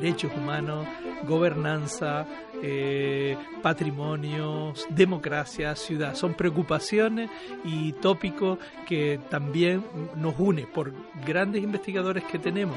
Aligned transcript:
Derechos 0.00 0.30
humanos, 0.36 0.86
gobernanza, 1.26 2.24
eh, 2.62 3.36
patrimonios, 3.62 4.86
democracia, 4.90 5.74
ciudad. 5.74 6.14
Son 6.14 6.34
preocupaciones 6.34 7.30
y 7.64 7.92
tópicos 7.94 8.58
que 8.86 9.18
también 9.28 9.84
nos 10.16 10.38
une 10.38 10.66
por 10.66 10.92
grandes 11.26 11.62
investigadores 11.62 12.24
que 12.24 12.38
tenemos. 12.38 12.76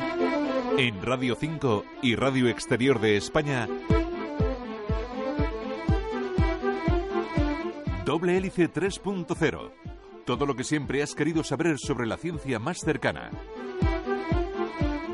En 0.78 1.02
Radio 1.02 1.36
5 1.40 1.86
y 2.02 2.16
Radio 2.16 2.48
Exterior 2.48 3.00
de 3.00 3.18
España, 3.18 3.68
Doble 8.06 8.38
Hélice 8.38 8.72
3.0. 8.72 9.72
Todo 10.26 10.46
lo 10.46 10.56
que 10.56 10.64
siempre 10.64 11.04
has 11.04 11.14
querido 11.14 11.44
saber 11.44 11.78
sobre 11.78 12.08
la 12.08 12.18
ciencia 12.18 12.58
más 12.58 12.80
cercana. 12.80 13.30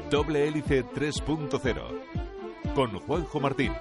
Doble 0.09 0.47
Hélice 0.47 0.85
3.0 0.85 2.73
con 2.73 2.98
Juanjo 2.99 3.40
Martín. 3.41 3.73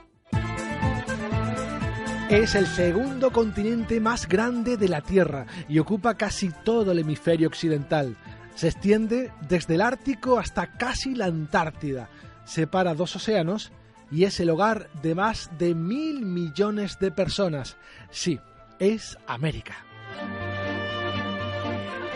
Es 2.28 2.56
el 2.56 2.66
segundo 2.66 3.30
continente 3.30 4.00
más 4.00 4.26
grande 4.26 4.76
de 4.76 4.88
la 4.88 5.02
Tierra 5.02 5.46
y 5.68 5.78
ocupa 5.78 6.16
casi 6.16 6.50
todo 6.64 6.90
el 6.90 6.98
hemisferio 6.98 7.46
occidental. 7.46 8.16
Se 8.56 8.68
extiende 8.68 9.30
desde 9.48 9.76
el 9.76 9.80
Ártico 9.80 10.38
hasta 10.38 10.72
casi 10.72 11.14
la 11.14 11.26
Antártida. 11.26 12.08
Separa 12.44 12.94
dos 12.94 13.14
océanos 13.14 13.70
y 14.10 14.24
es 14.24 14.40
el 14.40 14.50
hogar 14.50 14.90
de 15.02 15.14
más 15.14 15.50
de 15.58 15.74
mil 15.74 16.26
millones 16.26 16.98
de 16.98 17.12
personas. 17.12 17.76
Sí, 18.10 18.40
es 18.80 19.16
América. 19.28 19.76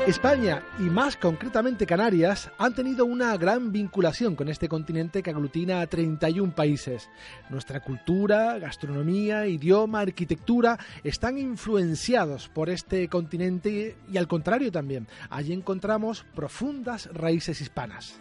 España 0.07 0.63
y 0.79 0.85
más 0.85 1.17
concretamente 1.17 1.87
Canarias 1.87 2.51
han 2.59 2.75
tenido 2.75 3.05
una 3.05 3.37
gran 3.37 3.71
vinculación 3.71 4.35
con 4.35 4.49
este 4.49 4.69
continente 4.69 5.23
que 5.23 5.31
aglutina 5.31 5.83
a 5.83 5.87
31 5.87 6.55
países. 6.55 7.11
Nuestra 7.51 7.81
cultura, 7.81 8.59
gastronomía, 8.59 9.47
idioma, 9.47 10.01
arquitectura 10.01 10.79
están 11.05 11.39
influenciados 11.39 12.49
por 12.49 12.71
este 12.71 13.09
continente 13.09 13.97
y 14.11 14.17
al 14.17 14.27
contrario 14.27 14.73
también. 14.73 15.07
Allí 15.29 15.53
encontramos 15.53 16.25
profundas 16.35 17.09
raíces 17.13 17.61
hispanas. 17.61 18.19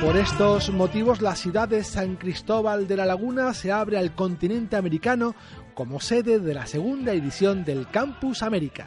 Por 0.00 0.16
estos 0.16 0.70
motivos, 0.70 1.20
la 1.20 1.34
ciudad 1.34 1.68
de 1.68 1.82
San 1.82 2.16
Cristóbal 2.16 2.86
de 2.86 2.96
la 2.96 3.06
Laguna 3.06 3.54
se 3.54 3.72
abre 3.72 3.98
al 3.98 4.14
continente 4.14 4.76
americano 4.76 5.34
como 5.76 6.00
sede 6.00 6.40
de 6.40 6.54
la 6.54 6.66
segunda 6.66 7.12
edición 7.12 7.62
del 7.62 7.86
Campus 7.86 8.42
América. 8.42 8.86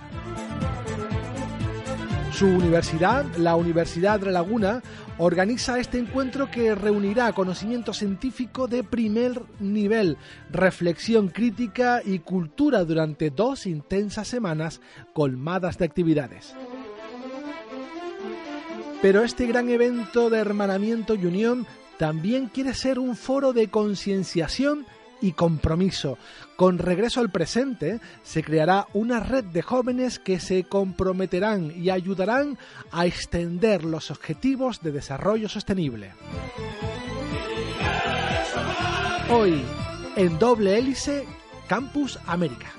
Su 2.33 2.47
universidad, 2.47 3.25
la 3.37 3.55
Universidad 3.55 4.19
de 4.19 4.25
La 4.25 4.31
Laguna, 4.31 4.81
organiza 5.19 5.77
este 5.77 5.99
encuentro 5.99 6.49
que 6.49 6.73
reunirá 6.73 7.31
conocimiento 7.33 7.93
científico 7.93 8.67
de 8.67 8.83
primer 8.83 9.39
nivel, 9.59 10.17
reflexión 10.49 11.27
crítica 11.27 12.02
y 12.03 12.19
cultura 12.19 12.83
durante 12.86 13.30
dos 13.30 13.67
intensas 13.67 14.27
semanas 14.27 14.81
colmadas 15.14 15.77
de 15.77 15.85
actividades. 15.85 16.55
Pero 19.03 19.23
este 19.23 19.45
gran 19.45 19.69
evento 19.69 20.31
de 20.31 20.39
hermanamiento 20.39 21.14
y 21.14 21.25
unión 21.27 21.67
también 21.99 22.47
quiere 22.47 22.73
ser 22.73 22.97
un 22.97 23.15
foro 23.15 23.53
de 23.53 23.69
concienciación 23.69 24.87
y 25.21 25.33
compromiso. 25.33 26.17
Con 26.59 26.77
regreso 26.77 27.21
al 27.21 27.30
presente, 27.30 28.02
se 28.21 28.43
creará 28.43 28.86
una 28.92 29.21
red 29.21 29.45
de 29.45 29.61
jóvenes 29.61 30.20
que 30.20 30.42
se 30.42 30.65
comprometerán 30.65 31.71
y 31.73 31.89
ayudarán 31.89 32.58
a 32.92 33.05
extender 33.05 33.86
los 33.86 34.11
objetivos 34.11 34.81
de 34.81 34.92
desarrollo 34.92 35.47
sostenible. 35.47 36.11
Hoy, 39.30 39.64
en 40.17 40.37
doble 40.37 40.77
hélice, 40.77 41.25
Campus 41.70 42.20
América. 42.27 42.73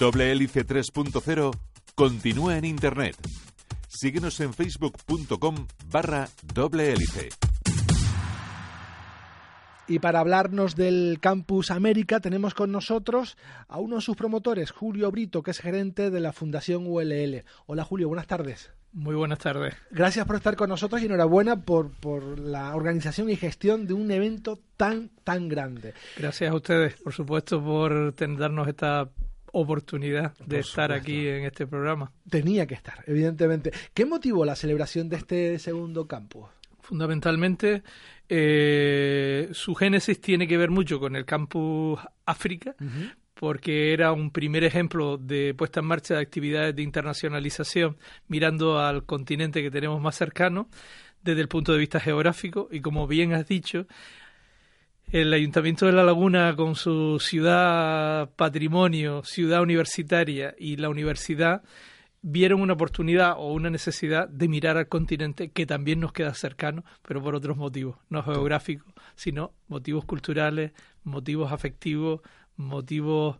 Doble 0.00 0.32
Hélice 0.32 0.66
3.0 0.66 1.56
continúa 1.94 2.58
en 2.58 2.64
Internet. 2.64 3.16
Síguenos 3.86 4.40
en 4.40 4.52
facebook.com 4.52 5.68
barra 5.92 6.28
doble 6.52 6.92
hélice. 6.92 7.28
Y 9.88 9.98
para 9.98 10.20
hablarnos 10.20 10.76
del 10.76 11.18
Campus 11.20 11.70
América 11.70 12.20
tenemos 12.20 12.54
con 12.54 12.70
nosotros 12.70 13.36
a 13.68 13.78
uno 13.78 13.96
de 13.96 14.02
sus 14.02 14.16
promotores, 14.16 14.70
Julio 14.70 15.10
Brito, 15.10 15.42
que 15.42 15.50
es 15.50 15.58
gerente 15.58 16.10
de 16.10 16.20
la 16.20 16.32
Fundación 16.32 16.86
ULL. 16.86 17.44
Hola 17.66 17.84
Julio, 17.84 18.08
buenas 18.08 18.28
tardes. 18.28 18.70
Muy 18.92 19.14
buenas 19.14 19.38
tardes. 19.38 19.74
Gracias 19.90 20.26
por 20.26 20.36
estar 20.36 20.54
con 20.54 20.68
nosotros 20.68 21.02
y 21.02 21.06
enhorabuena 21.06 21.62
por, 21.62 21.90
por 21.90 22.38
la 22.38 22.76
organización 22.76 23.30
y 23.30 23.36
gestión 23.36 23.86
de 23.86 23.94
un 23.94 24.10
evento 24.10 24.60
tan, 24.76 25.10
tan 25.24 25.48
grande. 25.48 25.94
Gracias 26.16 26.50
a 26.50 26.54
ustedes, 26.54 27.00
por 27.00 27.12
supuesto, 27.12 27.62
por 27.62 28.14
darnos 28.14 28.68
esta 28.68 29.08
oportunidad 29.52 30.36
de 30.46 30.60
estar 30.60 30.92
aquí 30.92 31.26
en 31.26 31.44
este 31.44 31.66
programa. 31.66 32.12
Tenía 32.28 32.66
que 32.66 32.74
estar, 32.74 33.02
evidentemente. 33.06 33.72
¿Qué 33.94 34.04
motivó 34.04 34.44
la 34.44 34.56
celebración 34.56 35.08
de 35.08 35.16
este 35.16 35.58
segundo 35.58 36.06
campus? 36.06 36.46
Fundamentalmente, 36.80 37.82
eh, 38.34 39.50
su 39.52 39.74
génesis 39.74 40.18
tiene 40.18 40.48
que 40.48 40.56
ver 40.56 40.70
mucho 40.70 40.98
con 40.98 41.16
el 41.16 41.26
campus 41.26 42.00
África, 42.24 42.74
porque 43.34 43.92
era 43.92 44.12
un 44.12 44.30
primer 44.30 44.64
ejemplo 44.64 45.18
de 45.18 45.52
puesta 45.52 45.80
en 45.80 45.86
marcha 45.86 46.14
de 46.14 46.22
actividades 46.22 46.74
de 46.74 46.80
internacionalización 46.80 47.98
mirando 48.28 48.78
al 48.78 49.04
continente 49.04 49.60
que 49.60 49.70
tenemos 49.70 50.00
más 50.00 50.16
cercano 50.16 50.70
desde 51.22 51.42
el 51.42 51.48
punto 51.48 51.74
de 51.74 51.78
vista 51.78 52.00
geográfico. 52.00 52.68
Y 52.72 52.80
como 52.80 53.06
bien 53.06 53.34
has 53.34 53.46
dicho, 53.46 53.86
el 55.10 55.30
Ayuntamiento 55.34 55.84
de 55.84 55.92
La 55.92 56.02
Laguna 56.02 56.56
con 56.56 56.74
su 56.74 57.18
ciudad 57.20 58.30
patrimonio, 58.36 59.24
ciudad 59.24 59.60
universitaria 59.60 60.54
y 60.58 60.76
la 60.76 60.88
universidad 60.88 61.62
vieron 62.22 62.60
una 62.60 62.74
oportunidad 62.74 63.34
o 63.36 63.52
una 63.52 63.68
necesidad 63.68 64.28
de 64.28 64.48
mirar 64.48 64.76
al 64.76 64.88
continente 64.88 65.50
que 65.50 65.66
también 65.66 66.00
nos 66.00 66.12
queda 66.12 66.32
cercano, 66.34 66.84
pero 67.06 67.22
por 67.22 67.34
otros 67.34 67.56
motivos, 67.56 67.96
no 68.08 68.22
geográficos, 68.22 68.92
sino 69.16 69.52
motivos 69.68 70.04
culturales, 70.04 70.72
motivos 71.04 71.52
afectivos, 71.52 72.20
motivos 72.56 73.38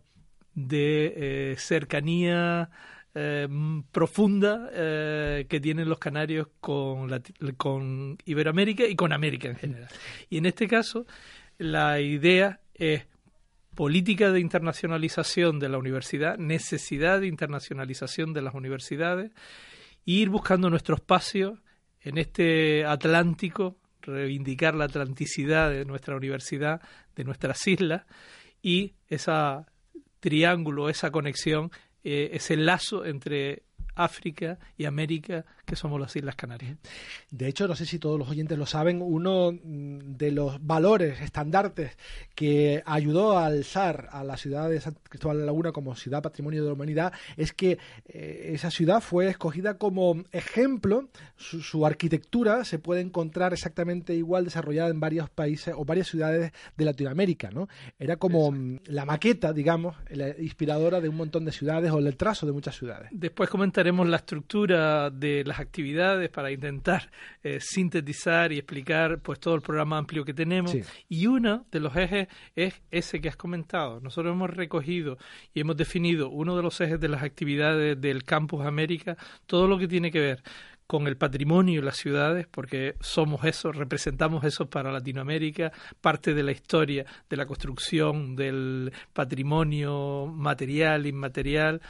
de 0.53 1.13
eh, 1.15 1.55
cercanía 1.57 2.69
eh, 3.15 3.47
profunda 3.91 4.69
eh, 4.73 5.45
que 5.47 5.59
tienen 5.59 5.87
los 5.87 5.99
canarios 5.99 6.47
con, 6.59 7.09
con 7.57 8.17
Iberoamérica 8.25 8.85
y 8.85 8.95
con 8.95 9.13
América 9.13 9.47
en 9.47 9.55
general. 9.55 9.89
Y 10.29 10.37
en 10.37 10.45
este 10.45 10.67
caso, 10.67 11.05
la 11.57 12.01
idea 12.01 12.59
es 12.73 13.05
política 13.75 14.31
de 14.31 14.39
internacionalización 14.39 15.59
de 15.59 15.69
la 15.69 15.77
universidad, 15.77 16.37
necesidad 16.37 17.19
de 17.21 17.27
internacionalización 17.27 18.33
de 18.33 18.41
las 18.41 18.53
universidades, 18.53 19.31
e 20.05 20.11
ir 20.11 20.29
buscando 20.29 20.69
nuestro 20.69 20.95
espacio 20.95 21.61
en 22.01 22.17
este 22.17 22.85
Atlántico, 22.85 23.77
reivindicar 24.01 24.75
la 24.75 24.85
atlanticidad 24.85 25.71
de 25.71 25.85
nuestra 25.85 26.15
universidad, 26.15 26.81
de 27.15 27.23
nuestras 27.23 27.65
islas, 27.67 28.03
y 28.61 28.93
ese 29.07 29.31
triángulo, 30.19 30.89
esa 30.89 31.11
conexión, 31.11 31.71
eh, 32.03 32.31
ese 32.33 32.57
lazo 32.57 33.05
entre 33.05 33.63
África 33.95 34.59
y 34.77 34.85
América, 34.85 35.45
que 35.65 35.75
somos 35.75 35.99
las 35.99 36.15
Islas 36.15 36.35
Canarias. 36.35 36.77
De 37.29 37.47
hecho, 37.47 37.67
no 37.67 37.75
sé 37.75 37.85
si 37.85 37.99
todos 37.99 38.19
los 38.19 38.29
oyentes 38.29 38.57
lo 38.57 38.65
saben, 38.65 39.01
uno 39.01 39.51
mm, 39.51 40.15
de 40.17 40.31
los 40.31 40.65
valores, 40.65 41.21
estandartes 41.21 41.97
que 42.35 42.83
ayudó 42.85 43.37
a 43.37 43.45
alzar 43.45 44.09
a 44.11 44.23
la 44.23 44.37
ciudad 44.37 44.69
de 44.69 44.81
San 44.81 44.95
Cristóbal 45.09 45.37
de 45.37 45.41
la 45.41 45.47
Laguna 45.47 45.71
como 45.71 45.95
ciudad 45.95 46.21
patrimonio 46.21 46.61
de 46.61 46.67
la 46.67 46.73
humanidad 46.73 47.13
es 47.37 47.53
que 47.53 47.77
eh, 48.05 48.51
esa 48.53 48.71
ciudad 48.71 49.01
fue 49.01 49.27
escogida 49.27 49.77
como 49.77 50.23
ejemplo, 50.31 51.09
su, 51.35 51.85
arquitectura 51.85 52.65
se 52.65 52.79
puede 52.79 53.01
encontrar 53.01 53.53
exactamente 53.53 54.15
igual 54.15 54.45
desarrollada 54.45 54.89
en 54.89 54.99
varios 54.99 55.29
países 55.29 55.73
o 55.77 55.85
varias 55.85 56.07
ciudades 56.07 56.51
de 56.77 56.85
Latinoamérica, 56.85 57.51
¿no? 57.51 57.67
Era 57.99 58.17
como 58.17 58.51
mm, 58.51 58.79
la 58.85 59.05
maqueta, 59.05 59.53
digamos, 59.53 59.95
la 60.09 60.29
inspiradora 60.39 61.01
de 61.01 61.09
un 61.09 61.15
montón 61.15 61.45
de 61.45 61.51
ciudades 61.51 61.91
o 61.91 61.99
el 61.99 62.15
trazo 62.15 62.45
de 62.45 62.51
muchas 62.51 62.75
ciudades. 62.77 63.09
Después 63.11 63.49
comentaré 63.49 63.82
repasaremos 63.83 64.07
la 64.07 64.17
estructura 64.17 65.09
de 65.09 65.43
las 65.45 65.59
actividades 65.59 66.29
para 66.29 66.51
intentar 66.51 67.09
eh, 67.43 67.59
sintetizar 67.59 68.53
y 68.53 68.57
explicar 68.57 69.19
pues 69.19 69.39
todo 69.39 69.55
el 69.55 69.61
programa 69.61 69.97
amplio 69.97 70.23
que 70.23 70.33
tenemos. 70.33 70.73
Y 71.09 71.27
uno 71.27 71.65
de 71.69 71.79
los 71.81 71.95
ejes 71.95 72.27
es 72.55 72.81
ese 72.91 73.19
que 73.19 73.27
has 73.27 73.35
comentado. 73.35 73.99
Nosotros 73.99 74.33
hemos 74.33 74.49
recogido 74.49 75.17
y 75.53 75.59
hemos 75.59 75.75
definido 75.75 76.29
uno 76.29 76.55
de 76.55 76.63
los 76.63 76.79
ejes 76.79 76.99
de 76.99 77.09
las 77.09 77.23
actividades 77.23 77.99
del 77.99 78.23
Campus 78.23 78.65
América, 78.65 79.17
todo 79.45 79.67
lo 79.67 79.77
que 79.77 79.87
tiene 79.87 80.11
que 80.11 80.21
ver 80.21 80.43
con 80.87 81.07
el 81.07 81.17
patrimonio 81.17 81.81
y 81.81 81.83
las 81.83 81.97
ciudades, 81.97 82.47
porque 82.49 82.95
somos 83.01 83.43
eso, 83.45 83.71
representamos 83.71 84.43
eso 84.43 84.69
para 84.69 84.91
Latinoamérica, 84.91 85.71
parte 85.99 86.33
de 86.33 86.43
la 86.43 86.51
historia 86.51 87.05
de 87.29 87.37
la 87.37 87.45
construcción 87.45 88.35
del 88.35 88.91
patrimonio 89.13 90.27
material, 90.27 91.05
inmaterial, 91.05 91.81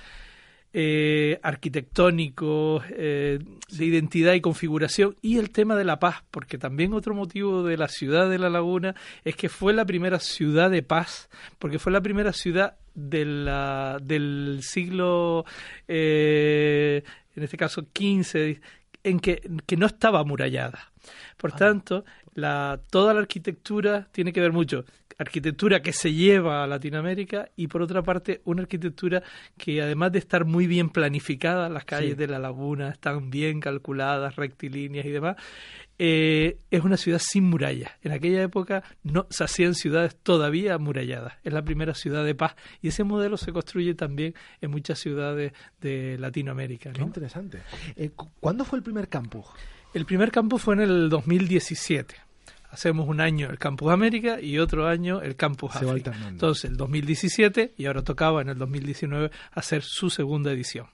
eh, 0.75 1.39
arquitectónico, 1.43 2.81
eh, 2.89 3.39
de 3.69 3.85
identidad 3.85 4.33
y 4.33 4.41
configuración, 4.41 5.15
y 5.21 5.37
el 5.37 5.51
tema 5.51 5.75
de 5.75 5.83
la 5.83 5.99
paz, 5.99 6.23
porque 6.31 6.57
también 6.57 6.93
otro 6.93 7.13
motivo 7.13 7.63
de 7.63 7.77
la 7.77 7.87
ciudad 7.87 8.27
de 8.27 8.39
La 8.39 8.49
Laguna 8.49 8.95
es 9.23 9.35
que 9.35 9.49
fue 9.49 9.73
la 9.73 9.85
primera 9.85 10.19
ciudad 10.19 10.71
de 10.71 10.81
paz, 10.81 11.29
porque 11.59 11.77
fue 11.77 11.91
la 11.91 12.01
primera 12.01 12.33
ciudad 12.33 12.77
de 12.95 13.23
la, 13.23 13.99
del 14.01 14.61
siglo, 14.63 15.45
eh, 15.87 17.03
en 17.35 17.43
este 17.43 17.57
caso, 17.57 17.81
XV, 17.81 18.59
en 19.03 19.19
que, 19.19 19.47
que 19.67 19.77
no 19.77 19.85
estaba 19.85 20.21
amurallada. 20.21 20.91
Por 21.37 21.51
tanto, 21.51 22.05
la, 22.33 22.79
toda 22.89 23.13
la 23.13 23.21
arquitectura 23.21 24.07
tiene 24.11 24.33
que 24.33 24.41
ver 24.41 24.51
mucho. 24.51 24.85
Arquitectura 25.17 25.81
que 25.81 25.93
se 25.93 26.11
lleva 26.11 26.63
a 26.63 26.67
Latinoamérica 26.67 27.49
y 27.55 27.67
por 27.67 27.83
otra 27.83 28.01
parte 28.01 28.41
una 28.45 28.63
arquitectura 28.63 29.21
que 29.57 29.81
además 29.81 30.11
de 30.11 30.19
estar 30.19 30.43
muy 30.43 30.65
bien 30.65 30.89
planificada, 30.89 31.69
las 31.69 31.85
calles 31.85 32.17
de 32.17 32.27
la 32.27 32.39
laguna 32.39 32.89
están 32.89 33.29
bien 33.29 33.59
calculadas, 33.59 34.35
rectilíneas 34.35 35.05
y 35.05 35.11
demás, 35.11 35.35
eh, 35.99 36.57
es 36.71 36.83
una 36.83 36.97
ciudad 36.97 37.21
sin 37.23 37.43
murallas. 37.43 37.91
En 38.01 38.11
aquella 38.11 38.41
época 38.41 38.83
no 39.03 39.27
se 39.29 39.43
hacían 39.43 39.75
ciudades 39.75 40.15
todavía 40.15 40.73
amuralladas. 40.73 41.33
Es 41.43 41.53
la 41.53 41.63
primera 41.63 41.93
ciudad 41.93 42.25
de 42.25 42.33
paz 42.33 42.55
y 42.81 42.87
ese 42.87 43.03
modelo 43.03 43.37
se 43.37 43.53
construye 43.53 43.93
también 43.93 44.33
en 44.61 44.71
muchas 44.71 44.97
ciudades 44.97 45.53
de 45.79 46.17
Latinoamérica. 46.17 46.91
Qué 46.91 47.03
interesante. 47.03 47.61
Eh, 47.95 48.09
¿Cuándo 48.39 48.65
fue 48.65 48.79
el 48.79 48.83
primer 48.83 49.07
campus? 49.07 49.45
El 49.93 50.05
primer 50.05 50.31
campus 50.31 50.61
fue 50.61 50.73
en 50.75 50.81
el 50.81 51.09
2017 51.09 52.15
hacemos 52.73 53.07
un 53.07 53.21
año 53.21 53.49
el 53.51 53.59
Campus 53.59 53.91
América 53.91 54.41
y 54.41 54.57
otro 54.57 54.87
año 54.87 55.21
el 55.21 55.35
Campus 55.35 55.73
Se 55.73 55.85
África. 55.85 56.11
Entonces, 56.27 56.71
el 56.71 56.75
2017 56.75 57.75
y 57.77 57.85
ahora 57.85 58.01
tocaba 58.01 58.41
en 58.41 58.49
el 58.49 58.57
2019 58.57 59.29
hacer 59.51 59.83
su 59.83 60.09
segunda 60.09 60.51
edición 60.51 60.87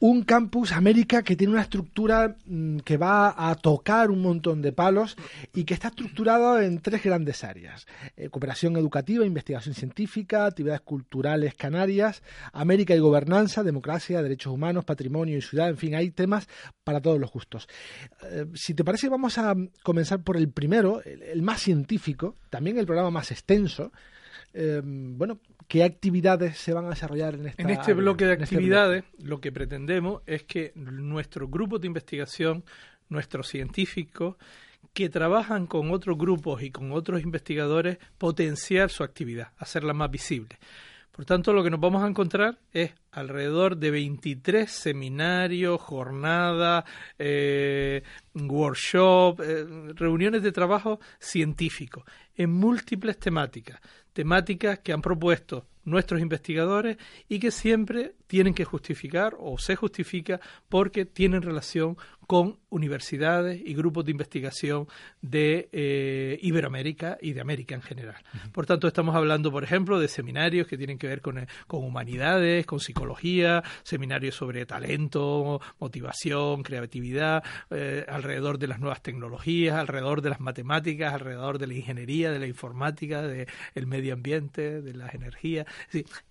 un 0.00 0.22
campus 0.22 0.72
América 0.72 1.22
que 1.22 1.34
tiene 1.34 1.52
una 1.52 1.62
estructura 1.62 2.36
mm, 2.46 2.78
que 2.78 2.96
va 2.96 3.34
a 3.36 3.54
tocar 3.56 4.10
un 4.10 4.22
montón 4.22 4.62
de 4.62 4.72
palos 4.72 5.16
y 5.52 5.64
que 5.64 5.74
está 5.74 5.88
estructurado 5.88 6.60
en 6.60 6.80
tres 6.80 7.02
grandes 7.02 7.42
áreas. 7.42 7.86
Eh, 8.16 8.28
cooperación 8.28 8.76
educativa, 8.76 9.26
investigación 9.26 9.74
científica, 9.74 10.46
actividades 10.46 10.82
culturales 10.82 11.54
canarias, 11.54 12.22
América 12.52 12.94
y 12.94 13.00
gobernanza, 13.00 13.64
democracia, 13.64 14.22
derechos 14.22 14.52
humanos, 14.52 14.84
patrimonio 14.84 15.36
y 15.36 15.42
ciudad, 15.42 15.68
en 15.68 15.76
fin, 15.76 15.94
hay 15.94 16.10
temas 16.10 16.48
para 16.84 17.00
todos 17.00 17.18
los 17.18 17.32
gustos. 17.32 17.68
Eh, 18.22 18.46
si 18.54 18.74
te 18.74 18.84
parece, 18.84 19.08
vamos 19.08 19.36
a 19.38 19.54
comenzar 19.82 20.22
por 20.22 20.36
el 20.36 20.50
primero, 20.50 21.02
el 21.02 21.42
más 21.42 21.60
científico, 21.60 22.36
también 22.50 22.78
el 22.78 22.86
programa 22.86 23.10
más 23.10 23.30
extenso, 23.32 23.92
eh, 24.52 24.80
bueno, 24.84 25.40
¿qué 25.66 25.84
actividades 25.84 26.58
se 26.58 26.72
van 26.72 26.86
a 26.86 26.90
desarrollar 26.90 27.34
en 27.34 27.46
esta 27.46 27.62
En 27.62 27.70
este 27.70 27.94
bloque 27.94 28.24
de 28.24 28.32
este 28.32 28.44
actividades, 28.44 29.04
lo 29.18 29.40
que 29.40 29.52
pretendemos 29.52 30.22
es 30.26 30.44
que 30.44 30.72
nuestro 30.74 31.48
grupo 31.48 31.78
de 31.78 31.86
investigación, 31.86 32.64
nuestros 33.08 33.48
científicos, 33.48 34.36
que 34.92 35.08
trabajan 35.08 35.66
con 35.66 35.90
otros 35.90 36.16
grupos 36.18 36.62
y 36.62 36.70
con 36.70 36.92
otros 36.92 37.22
investigadores, 37.22 37.98
potenciar 38.16 38.90
su 38.90 39.04
actividad, 39.04 39.52
hacerla 39.58 39.92
más 39.92 40.10
visible. 40.10 40.58
Por 41.18 41.24
tanto, 41.24 41.52
lo 41.52 41.64
que 41.64 41.70
nos 41.70 41.80
vamos 41.80 42.04
a 42.04 42.06
encontrar 42.06 42.60
es 42.72 42.94
alrededor 43.10 43.76
de 43.76 43.90
23 43.90 44.70
seminarios, 44.70 45.80
jornadas, 45.80 46.84
eh, 47.18 48.04
workshops, 48.34 49.42
eh, 49.44 49.66
reuniones 49.96 50.44
de 50.44 50.52
trabajo 50.52 51.00
científico 51.18 52.04
en 52.36 52.52
múltiples 52.52 53.18
temáticas, 53.18 53.80
temáticas 54.18 54.80
que 54.80 54.92
han 54.92 55.00
propuesto 55.00 55.64
nuestros 55.84 56.20
investigadores 56.20 56.96
y 57.28 57.38
que 57.38 57.52
siempre 57.52 58.16
tienen 58.26 58.52
que 58.52 58.64
justificar 58.64 59.36
o 59.38 59.58
se 59.58 59.76
justifica 59.76 60.40
porque 60.68 61.04
tienen 61.04 61.40
relación 61.40 61.96
con 62.28 62.58
universidades 62.68 63.58
y 63.64 63.72
grupos 63.72 64.04
de 64.04 64.10
investigación 64.10 64.86
de 65.22 65.70
eh, 65.72 66.38
Iberoamérica 66.42 67.16
y 67.22 67.32
de 67.32 67.40
América 67.40 67.74
en 67.74 67.80
general. 67.80 68.22
Por 68.52 68.66
tanto, 68.66 68.86
estamos 68.86 69.16
hablando, 69.16 69.50
por 69.50 69.64
ejemplo, 69.64 69.98
de 69.98 70.08
seminarios 70.08 70.66
que 70.66 70.76
tienen 70.76 70.98
que 70.98 71.06
ver 71.06 71.22
con, 71.22 71.46
con 71.66 71.82
humanidades, 71.82 72.66
con 72.66 72.80
psicología, 72.80 73.64
seminarios 73.82 74.34
sobre 74.34 74.66
talento, 74.66 75.62
motivación, 75.80 76.62
creatividad, 76.62 77.42
eh, 77.70 78.04
alrededor 78.06 78.58
de 78.58 78.66
las 78.66 78.78
nuevas 78.78 79.02
tecnologías, 79.02 79.76
alrededor 79.76 80.20
de 80.20 80.28
las 80.28 80.40
matemáticas, 80.40 81.14
alrededor 81.14 81.58
de 81.58 81.66
la 81.66 81.74
ingeniería, 81.74 82.30
de 82.30 82.40
la 82.40 82.46
informática, 82.46 83.22
del 83.22 83.86
medio 83.86 84.12
ambiente, 84.12 84.82
de 84.82 84.92
las 84.92 85.14
energías. 85.14 85.64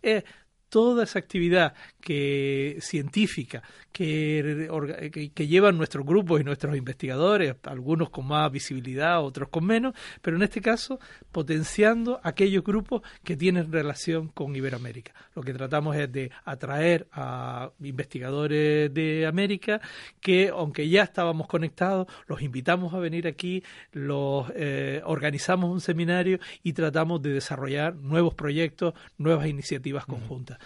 Es 0.03 0.23
toda 0.69 1.03
esa 1.03 1.19
actividad 1.19 1.73
que 2.01 2.77
científica 2.81 3.63
que, 3.91 5.31
que, 5.33 5.47
llevan 5.47 5.77
nuestros 5.77 6.05
grupos 6.05 6.39
y 6.39 6.43
nuestros 6.43 6.77
investigadores, 6.77 7.55
algunos 7.63 8.09
con 8.09 8.27
más 8.27 8.51
visibilidad, 8.51 9.23
otros 9.23 9.49
con 9.49 9.65
menos, 9.65 9.95
pero 10.21 10.37
en 10.37 10.43
este 10.43 10.61
caso 10.61 10.99
potenciando 11.31 12.19
aquellos 12.23 12.63
grupos 12.63 13.01
que 13.23 13.35
tienen 13.35 13.71
relación 13.71 14.27
con 14.27 14.55
Iberoamérica. 14.55 15.13
Lo 15.35 15.41
que 15.41 15.53
tratamos 15.53 15.95
es 15.95 16.11
de 16.11 16.31
atraer 16.45 17.07
a 17.11 17.71
investigadores 17.79 18.93
de 18.93 19.25
América 19.25 19.81
que, 20.21 20.49
aunque 20.49 20.87
ya 20.89 21.03
estábamos 21.03 21.47
conectados, 21.47 22.07
los 22.27 22.41
invitamos 22.41 22.93
a 22.93 22.99
venir 22.99 23.27
aquí, 23.27 23.63
los 23.93 24.45
eh, 24.55 25.01
organizamos 25.05 25.71
un 25.71 25.81
seminario 25.81 26.39
y 26.61 26.73
tratamos 26.73 27.21
de 27.21 27.31
desarrollar 27.31 27.95
nuevos 27.95 28.35
proyectos, 28.35 28.93
nuevas 29.17 29.47
iniciativas 29.47 30.05
conjuntas 30.05 30.56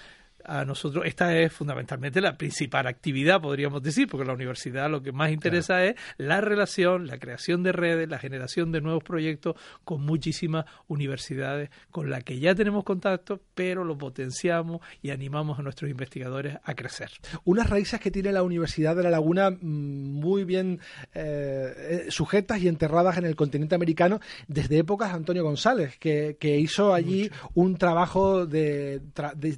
a 0.45 0.65
nosotros 0.65 1.05
esta 1.05 1.37
es 1.37 1.51
fundamentalmente 1.53 2.21
la 2.21 2.37
principal 2.37 2.87
actividad, 2.87 3.41
podríamos 3.41 3.81
decir, 3.81 4.07
porque 4.07 4.25
la 4.25 4.33
universidad 4.33 4.89
lo 4.89 5.01
que 5.01 5.11
más 5.11 5.31
interesa 5.31 5.83
es 5.83 5.95
la 6.17 6.41
relación, 6.41 7.07
la 7.07 7.17
creación 7.17 7.63
de 7.63 7.71
redes, 7.71 8.09
la 8.09 8.19
generación 8.19 8.71
de 8.71 8.81
nuevos 8.81 9.03
proyectos 9.03 9.55
con 9.83 10.01
muchísimas 10.01 10.65
universidades 10.87 11.69
con 11.89 12.09
las 12.09 12.23
que 12.23 12.39
ya 12.39 12.55
tenemos 12.55 12.83
contacto, 12.83 13.41
pero 13.55 13.83
lo 13.83 13.97
potenciamos 13.97 14.81
y 15.01 15.11
animamos 15.11 15.59
a 15.59 15.63
nuestros 15.63 15.89
investigadores 15.89 16.57
a 16.63 16.73
crecer. 16.75 17.11
Unas 17.43 17.69
raíces 17.69 17.99
que 17.99 18.11
tiene 18.11 18.31
la 18.31 18.43
Universidad 18.43 18.95
de 18.95 19.03
La 19.03 19.09
Laguna 19.09 19.49
mm, 19.49 19.57
muy 19.61 20.43
bien 20.43 20.79
eh, 21.13 21.73
eh, 21.77 22.05
sujetas 22.09 22.61
y 22.61 22.67
enterradas 22.67 23.17
en 23.17 23.25
el 23.25 23.35
continente 23.35 23.75
americano 23.75 24.19
desde 24.47 24.79
épocas 24.79 25.09
de 25.09 25.15
Antonio 25.15 25.43
González, 25.43 25.97
que, 25.97 26.37
hizo 26.41 26.93
allí 26.93 27.31
un 27.53 27.77
trabajo 27.77 28.45
de 28.45 29.01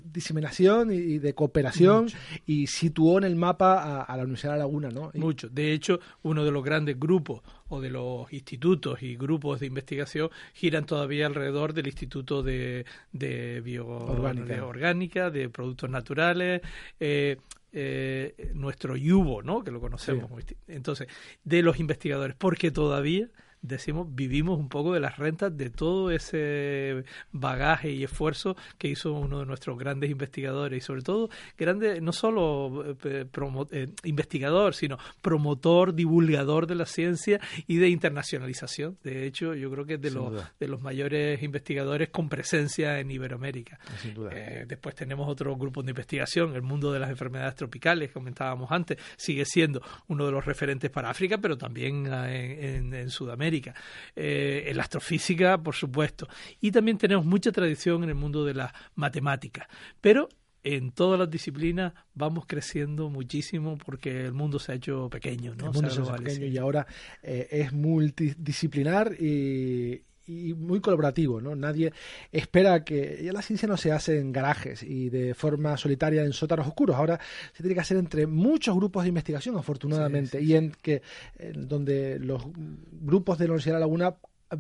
diseminación 0.06 0.73
y 0.92 1.20
de 1.20 1.34
cooperación 1.34 2.08
y 2.46 2.68
situó 2.68 3.18
en 3.18 3.24
el 3.24 3.36
mapa 3.36 4.04
a, 4.04 4.18
la 4.18 4.24
Universidad 4.24 4.54
de 4.54 4.60
la 4.60 4.66
Laguna, 4.66 4.90
¿no? 4.90 5.12
Mucho. 5.16 5.50
De 5.50 5.74
hecho, 5.74 6.00
uno 6.24 6.44
de 6.44 6.52
los 6.52 6.64
grandes 6.64 7.00
grupos 7.00 7.42
o 7.70 7.82
de 7.82 7.90
los 7.90 8.32
institutos 8.32 9.02
y 9.02 9.16
grupos 9.16 9.60
de 9.60 9.68
investigación 9.68 10.30
giran 10.54 10.86
todavía 10.86 11.26
alrededor 11.26 11.74
del 11.74 11.88
Instituto 11.88 12.44
de, 12.44 12.86
de 13.12 13.62
Bioorgánica, 13.62 15.30
de, 15.30 15.50
Productos 15.50 15.90
Naturales. 15.90 16.62
Eh, 17.00 17.38
eh, 17.76 18.52
nuestro 18.54 18.96
yubo, 18.96 19.42
¿no? 19.42 19.64
que 19.64 19.72
lo 19.72 19.82
conocemos. 19.82 20.30
Entonces, 20.68 21.08
de 21.44 21.64
los 21.64 21.80
investigadores, 21.80 22.36
porque 22.38 22.70
todavía 22.70 23.30
decimos, 23.64 24.08
vivimos 24.14 24.60
un 24.60 24.70
poco 24.70 24.94
de 24.94 25.00
las 25.00 25.18
rentas 25.18 25.56
de 25.58 25.70
todo 25.70 26.12
ese 26.12 27.06
bagaje 27.32 27.92
y 27.92 28.04
esfuerzo 28.04 28.56
que 28.78 28.90
hizo 28.90 29.14
uno 29.14 29.40
de 29.40 29.46
nuestros 29.46 29.80
grandes 29.80 30.12
investigadores 30.12 30.84
y 30.84 30.86
sobre 30.86 31.02
todo 31.02 31.30
grande, 31.58 32.02
no 32.02 32.12
solo 32.12 32.96
eh, 33.06 33.26
eh, 33.72 33.88
investigador, 34.04 34.76
sino 34.76 34.98
promotor, 35.22 35.96
divulgador 35.96 36.68
de 36.68 36.76
la 36.76 36.86
ciencia 36.86 37.40
y 37.66 37.78
de 37.78 37.88
internacionalización. 37.88 38.98
De 39.02 39.26
hecho, 39.26 39.56
yo 39.56 39.72
creo 39.72 39.86
que 39.86 39.94
es 39.94 40.02
de, 40.02 40.12
los, 40.12 40.34
de 40.60 40.68
los 40.68 40.82
mayores 40.82 41.42
investigadores 41.42 42.10
con 42.10 42.28
presencia 42.28 43.00
en 43.00 43.12
Iberoamérica. 43.12 43.80
Eh, 44.32 44.66
después 44.68 44.94
tenemos 44.94 45.30
otros 45.30 45.58
grupos 45.58 45.86
de 45.86 45.92
investigación, 45.92 46.54
el 46.54 46.62
mundo 46.62 46.92
de 46.92 47.00
las 47.00 47.10
enfermedades 47.10 47.56
tropicales, 47.56 48.10
que 48.10 48.14
comentábamos 48.14 48.72
antes, 48.72 48.98
sigue 49.16 49.46
siendo 49.46 49.82
uno 50.08 50.26
de 50.26 50.34
los 50.34 50.46
referentes 50.46 50.92
para 50.92 51.10
África, 51.10 51.38
pero 51.38 51.58
también 51.58 52.06
en 52.14 53.10
Sudamérica 53.10 53.53
eh, 54.16 54.66
en 54.68 54.78
la 54.78 54.84
astrofísica, 54.84 55.58
por 55.58 55.76
supuesto. 55.76 56.28
Y 56.62 56.72
también 56.72 56.98
tenemos 56.98 57.26
mucha 57.26 57.52
tradición 57.52 58.04
en 58.04 58.10
el 58.10 58.16
mundo 58.16 58.46
de 58.46 58.54
la 58.54 58.74
matemática. 58.96 59.68
Pero 60.02 60.30
en 60.64 60.92
todas 60.92 61.20
las 61.20 61.30
disciplinas 61.30 61.94
vamos 62.14 62.46
creciendo 62.48 63.10
muchísimo 63.10 63.78
porque 63.78 64.26
el 64.26 64.34
mundo 64.34 64.60
se 64.60 64.72
ha 64.72 64.76
hecho 64.76 65.10
pequeño, 65.10 65.56
¿no? 65.56 65.68
El 65.68 65.74
mundo 65.74 65.90
se 65.90 66.00
ha 66.00 66.04
hecho 66.04 66.16
pequeño 66.16 66.46
y 66.48 66.58
ahora 66.58 66.88
eh, 67.22 67.48
es 67.52 67.74
multidisciplinar 67.74 69.14
y, 69.20 70.02
y 70.26 70.54
muy 70.54 70.80
colaborativo, 70.80 71.42
¿no? 71.42 71.56
Nadie 71.56 71.94
espera 72.32 72.84
que 72.84 73.22
ya 73.24 73.34
la 73.34 73.42
ciencia 73.42 73.68
no 73.68 73.78
se 73.78 73.92
hace 73.92 74.20
en 74.20 74.32
garajes 74.32 74.84
y 74.84 75.10
de 75.10 75.34
forma 75.34 75.78
solitaria 75.78 76.24
en 76.24 76.34
sótanos 76.34 76.68
oscuros. 76.68 76.96
Ahora 76.96 77.20
se 77.54 77.64
tiene 77.64 77.76
que 77.76 77.82
hacer 77.82 77.98
entre 77.98 78.28
muchos 78.28 78.76
grupos 78.76 79.04
de 79.04 79.10
investigación, 79.10 79.58
afortunadamente, 79.58 80.42
y 80.42 80.56
en 80.56 80.72
que 80.82 81.02
donde 81.56 82.20
los 82.20 82.44
grupos 82.92 83.38
de 83.38 83.46
la 83.46 83.52
Universidad 83.52 83.76
de 83.76 83.80
la 83.80 83.86
Laguna 83.86 84.16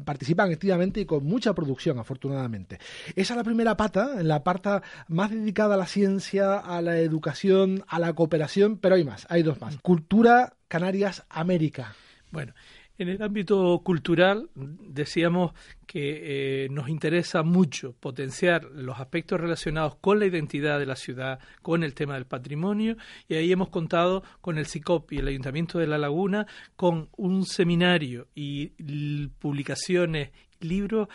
participan 0.05 0.51
activamente 0.51 1.01
y 1.01 1.05
con 1.05 1.24
mucha 1.24 1.53
producción, 1.53 2.00
afortunadamente. 2.00 2.79
Esa 3.15 3.34
es 3.34 3.38
la 3.38 3.43
primera 3.43 3.77
pata, 3.77 4.24
la 4.24 4.43
parte 4.43 4.82
más 5.08 5.32
dedicada 5.32 5.75
a 5.75 5.77
la 5.77 5.86
ciencia, 5.86 6.58
a 6.58 6.82
la 6.82 6.98
educación, 6.98 7.84
a 7.88 8.00
la 8.00 8.13
cooperación, 8.13 8.77
pero 8.77 8.96
hay 8.96 9.03
más, 9.03 9.27
hay 9.29 9.43
dos 9.43 9.62
más. 9.62 9.77
Cultura 9.77 10.55
Canarias 10.67 11.24
América. 11.29 11.96
Bueno, 12.32 12.53
en 12.97 13.09
el 13.09 13.21
ámbito 13.21 13.79
cultural 13.83 14.50
decíamos 14.55 15.53
que 15.88 16.65
eh, 16.65 16.69
nos 16.69 16.89
interesa 16.89 17.43
mucho 17.43 17.93
potenciar 18.00 18.65
los 18.65 19.00
aspectos 19.00 19.39
relacionados 19.39 19.95
con 19.95 20.19
la 20.19 20.25
identidad 20.25 20.79
de 20.79 20.85
la 20.85 20.95
ciudad, 20.95 21.39
con 21.62 21.83
el 21.83 21.93
tema 21.93 22.15
del 22.15 22.25
patrimonio, 22.25 22.97
y 23.27 23.35
ahí 23.35 23.51
hemos 23.51 23.69
contado 23.69 24.23
con 24.41 24.57
el 24.57 24.67
CICOP 24.67 25.13
y 25.13 25.17
el 25.17 25.27
Ayuntamiento 25.27 25.79
de 25.79 25.88
La 25.88 25.97
Laguna 25.97 26.45
con 26.75 27.09
un 27.17 27.45
seminario 27.45 28.27
y 28.35 28.67
publicaciones, 29.39 30.31
libros 30.59 31.07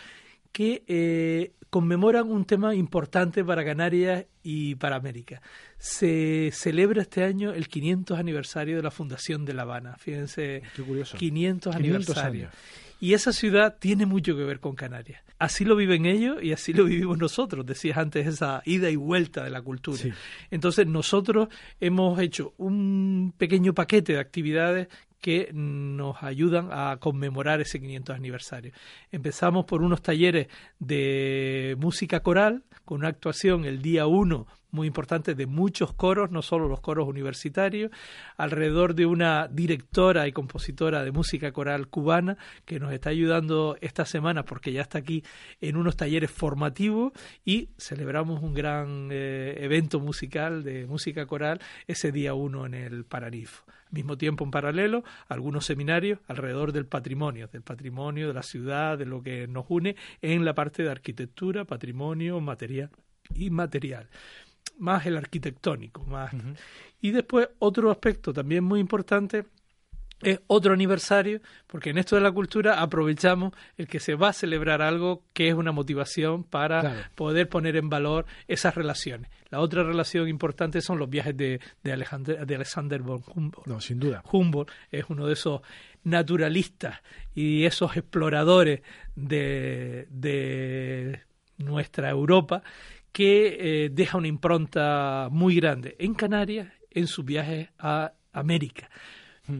que 0.51 0.83
eh, 0.87 1.53
conmemoran 1.69 2.29
un 2.29 2.45
tema 2.45 2.73
importante 2.73 3.43
para 3.43 3.63
Canarias 3.63 4.25
y 4.43 4.75
para 4.75 4.95
América. 4.95 5.41
Se 5.77 6.49
celebra 6.51 7.03
este 7.03 7.23
año 7.23 7.53
el 7.53 7.67
500 7.67 8.17
aniversario 8.17 8.77
de 8.77 8.83
la 8.83 8.91
Fundación 8.91 9.45
de 9.45 9.53
La 9.53 9.63
Habana. 9.63 9.95
Fíjense, 9.97 10.63
500, 11.17 11.75
aniversarios. 11.75 12.51
Y 13.01 13.13
esa 13.13 13.31
ciudad 13.31 13.77
tiene 13.79 14.05
mucho 14.05 14.35
que 14.35 14.43
ver 14.43 14.59
con 14.59 14.75
Canarias. 14.75 15.21
Así 15.37 15.63
lo 15.63 15.77
viven 15.77 16.05
ellos 16.05 16.43
y 16.43 16.51
así 16.51 16.73
lo 16.73 16.83
vivimos 16.83 17.17
nosotros. 17.17 17.65
Decías 17.65 17.97
antes 17.97 18.27
esa 18.27 18.61
ida 18.65 18.89
y 18.89 18.97
vuelta 18.97 19.41
de 19.43 19.49
la 19.49 19.61
cultura. 19.61 20.03
Entonces 20.51 20.85
nosotros 20.85 21.47
hemos 21.79 22.19
hecho 22.19 22.53
un 22.57 23.33
pequeño 23.37 23.73
paquete 23.73 24.13
de 24.13 24.19
actividades 24.19 24.89
que 25.21 25.49
nos 25.53 26.21
ayudan 26.23 26.69
a 26.71 26.97
conmemorar 26.99 27.61
ese 27.61 27.79
500 27.79 28.15
aniversario. 28.15 28.71
Empezamos 29.11 29.65
por 29.65 29.81
unos 29.81 30.01
talleres 30.01 30.47
de 30.79 31.75
música 31.79 32.21
coral, 32.21 32.63
con 32.85 32.99
una 32.99 33.09
actuación 33.09 33.65
el 33.65 33.81
día 33.81 34.07
1 34.07 34.47
muy 34.71 34.87
importante 34.87 35.35
de 35.35 35.45
muchos 35.45 35.93
coros, 35.93 36.31
no 36.31 36.41
solo 36.41 36.67
los 36.67 36.81
coros 36.81 37.07
universitarios, 37.07 37.91
alrededor 38.37 38.93
de 38.95 39.05
una 39.05 39.47
directora 39.47 40.27
y 40.27 40.31
compositora 40.31 41.03
de 41.03 41.11
música 41.11 41.51
coral 41.51 41.87
cubana 41.87 42.37
que 42.65 42.79
nos 42.79 42.93
está 42.93 43.09
ayudando 43.09 43.77
esta 43.81 44.05
semana 44.05 44.43
porque 44.43 44.71
ya 44.71 44.81
está 44.81 44.99
aquí 44.99 45.23
en 45.61 45.75
unos 45.75 45.97
talleres 45.97 46.31
formativos 46.31 47.13
y 47.45 47.69
celebramos 47.77 48.41
un 48.41 48.53
gran 48.53 49.09
eh, 49.11 49.57
evento 49.59 49.99
musical 49.99 50.63
de 50.63 50.85
música 50.85 51.25
coral 51.25 51.59
ese 51.87 52.11
día 52.11 52.33
1 52.33 52.65
en 52.67 52.73
el 52.73 53.05
Paranifo 53.05 53.63
mismo 53.91 54.17
tiempo 54.17 54.43
en 54.43 54.51
paralelo 54.51 55.03
algunos 55.27 55.65
seminarios 55.65 56.19
alrededor 56.27 56.71
del 56.71 56.85
patrimonio, 56.85 57.47
del 57.47 57.61
patrimonio 57.61 58.27
de 58.27 58.33
la 58.33 58.43
ciudad, 58.43 58.97
de 58.97 59.05
lo 59.05 59.21
que 59.21 59.47
nos 59.47 59.65
une 59.69 59.95
en 60.21 60.45
la 60.45 60.53
parte 60.53 60.83
de 60.83 60.91
arquitectura, 60.91 61.65
patrimonio, 61.65 62.39
material 62.39 62.89
y 63.35 63.49
material. 63.49 64.09
Más 64.77 65.05
el 65.05 65.17
arquitectónico, 65.17 66.05
más. 66.05 66.33
Y 67.01 67.11
después 67.11 67.49
otro 67.59 67.91
aspecto 67.91 68.33
también 68.33 68.63
muy 68.63 68.79
importante 68.79 69.45
es 70.21 70.39
otro 70.47 70.73
aniversario, 70.73 71.41
porque 71.67 71.91
en 71.91 71.97
esto 71.97 72.15
de 72.15 72.21
la 72.21 72.31
cultura 72.31 72.81
aprovechamos 72.81 73.53
el 73.77 73.87
que 73.87 73.99
se 73.99 74.15
va 74.15 74.29
a 74.29 74.33
celebrar 74.33 74.81
algo 74.81 75.23
que 75.33 75.47
es 75.47 75.53
una 75.53 75.71
motivación 75.71 76.43
para 76.43 77.09
poder 77.15 77.49
poner 77.49 77.75
en 77.75 77.89
valor 77.89 78.25
esas 78.47 78.75
relaciones. 78.75 79.31
La 79.49 79.59
otra 79.59 79.83
relación 79.83 80.27
importante 80.27 80.81
son 80.81 80.99
los 80.99 81.09
viajes 81.09 81.35
de, 81.35 81.59
de, 81.83 81.91
Alexander, 81.91 82.45
de 82.45 82.55
Alexander 82.55 83.01
von 83.01 83.23
Humboldt. 83.33 83.67
No, 83.67 83.81
sin 83.81 83.99
duda. 83.99 84.23
Humboldt 84.31 84.71
es 84.91 85.05
uno 85.09 85.25
de 85.25 85.33
esos 85.33 85.61
naturalistas 86.03 86.99
y 87.33 87.65
esos 87.65 87.97
exploradores 87.97 88.81
de, 89.15 90.07
de 90.09 91.21
nuestra 91.57 92.09
Europa 92.09 92.63
que 93.11 93.85
eh, 93.85 93.89
deja 93.89 94.17
una 94.17 94.27
impronta 94.27 95.29
muy 95.31 95.55
grande 95.55 95.95
en 95.99 96.13
Canarias 96.13 96.71
en 96.91 97.07
sus 97.07 97.25
viajes 97.25 97.69
a 97.79 98.13
América. 98.31 98.89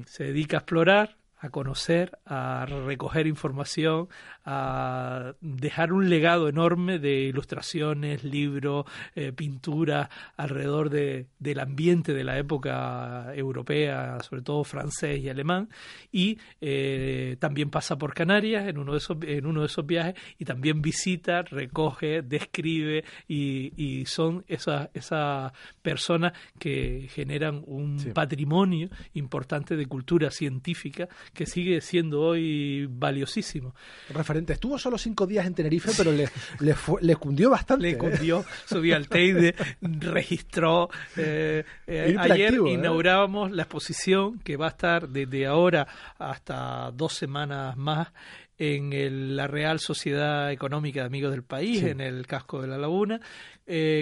Se 0.05 0.23
dedica 0.25 0.57
a 0.57 0.59
explorar, 0.59 1.17
a 1.37 1.49
conocer, 1.49 2.19
a 2.25 2.65
recoger 2.65 3.27
información, 3.27 4.09
a 4.51 5.35
dejar 5.41 5.93
un 5.93 6.09
legado 6.09 6.49
enorme 6.49 6.97
de 6.97 7.21
ilustraciones, 7.21 8.23
libros, 8.23 8.85
eh, 9.13 9.31
pinturas 9.31 10.09
alrededor 10.37 10.89
de, 10.89 11.27
del 11.37 11.59
ambiente 11.59 12.15
de 12.15 12.23
la 12.23 12.35
época 12.39 13.31
europea, 13.35 14.17
sobre 14.27 14.41
todo 14.41 14.63
francés 14.63 15.19
y 15.19 15.29
alemán, 15.29 15.69
y 16.11 16.39
eh, 16.61 17.37
también 17.39 17.69
pasa 17.69 17.99
por 17.99 18.15
Canarias 18.15 18.67
en 18.67 18.79
uno 18.79 18.93
de 18.93 18.97
esos, 18.97 19.17
en 19.21 19.45
uno 19.45 19.61
de 19.61 19.67
esos 19.67 19.85
viajes 19.85 20.15
y 20.39 20.45
también 20.45 20.81
visita, 20.81 21.43
recoge, 21.43 22.23
describe 22.23 23.03
y, 23.27 23.71
y 23.77 24.07
son 24.07 24.45
esas, 24.47 24.89
esas 24.95 25.51
personas 25.83 26.33
que 26.57 27.07
generan 27.11 27.61
un 27.67 28.13
patrimonio 28.15 28.89
importante 29.13 29.75
de 29.75 29.85
cultura 29.85 30.31
científica 30.31 31.07
que 31.35 31.45
sigue 31.45 31.81
siendo 31.81 32.21
hoy 32.21 32.87
valiosísimo. 32.89 33.75
Referente, 34.09 34.38
estuvo 34.47 34.77
solo 34.77 34.97
cinco 34.97 35.25
días 35.25 35.45
en 35.45 35.53
Tenerife, 35.53 35.91
pero 35.97 36.11
le, 36.11 36.29
le, 36.59 36.75
le 37.01 37.15
cundió 37.15 37.49
bastante. 37.49 37.83
Le 37.83 37.89
¿eh? 37.91 37.97
cundió, 37.97 38.45
subió 38.65 38.95
al 38.95 39.07
Teide, 39.07 39.55
registró. 39.81 40.89
Eh, 41.17 41.63
eh, 41.87 42.15
ayer 42.17 42.53
inaugurábamos 42.53 43.51
la 43.51 43.63
exposición 43.63 44.39
que 44.39 44.57
va 44.57 44.67
a 44.67 44.69
estar 44.69 45.09
desde 45.09 45.45
ahora 45.45 45.87
hasta 46.17 46.91
dos 46.91 47.13
semanas 47.13 47.77
más 47.77 48.09
en 48.57 49.35
la 49.35 49.47
Real 49.47 49.79
Sociedad 49.79 50.51
Económica 50.51 51.01
de 51.01 51.05
Amigos 51.05 51.31
del 51.31 51.43
País, 51.43 51.81
en 51.83 52.01
el 52.01 52.27
casco 52.27 52.61
de 52.61 52.67
la 52.67 52.77
Laguna, 52.77 53.21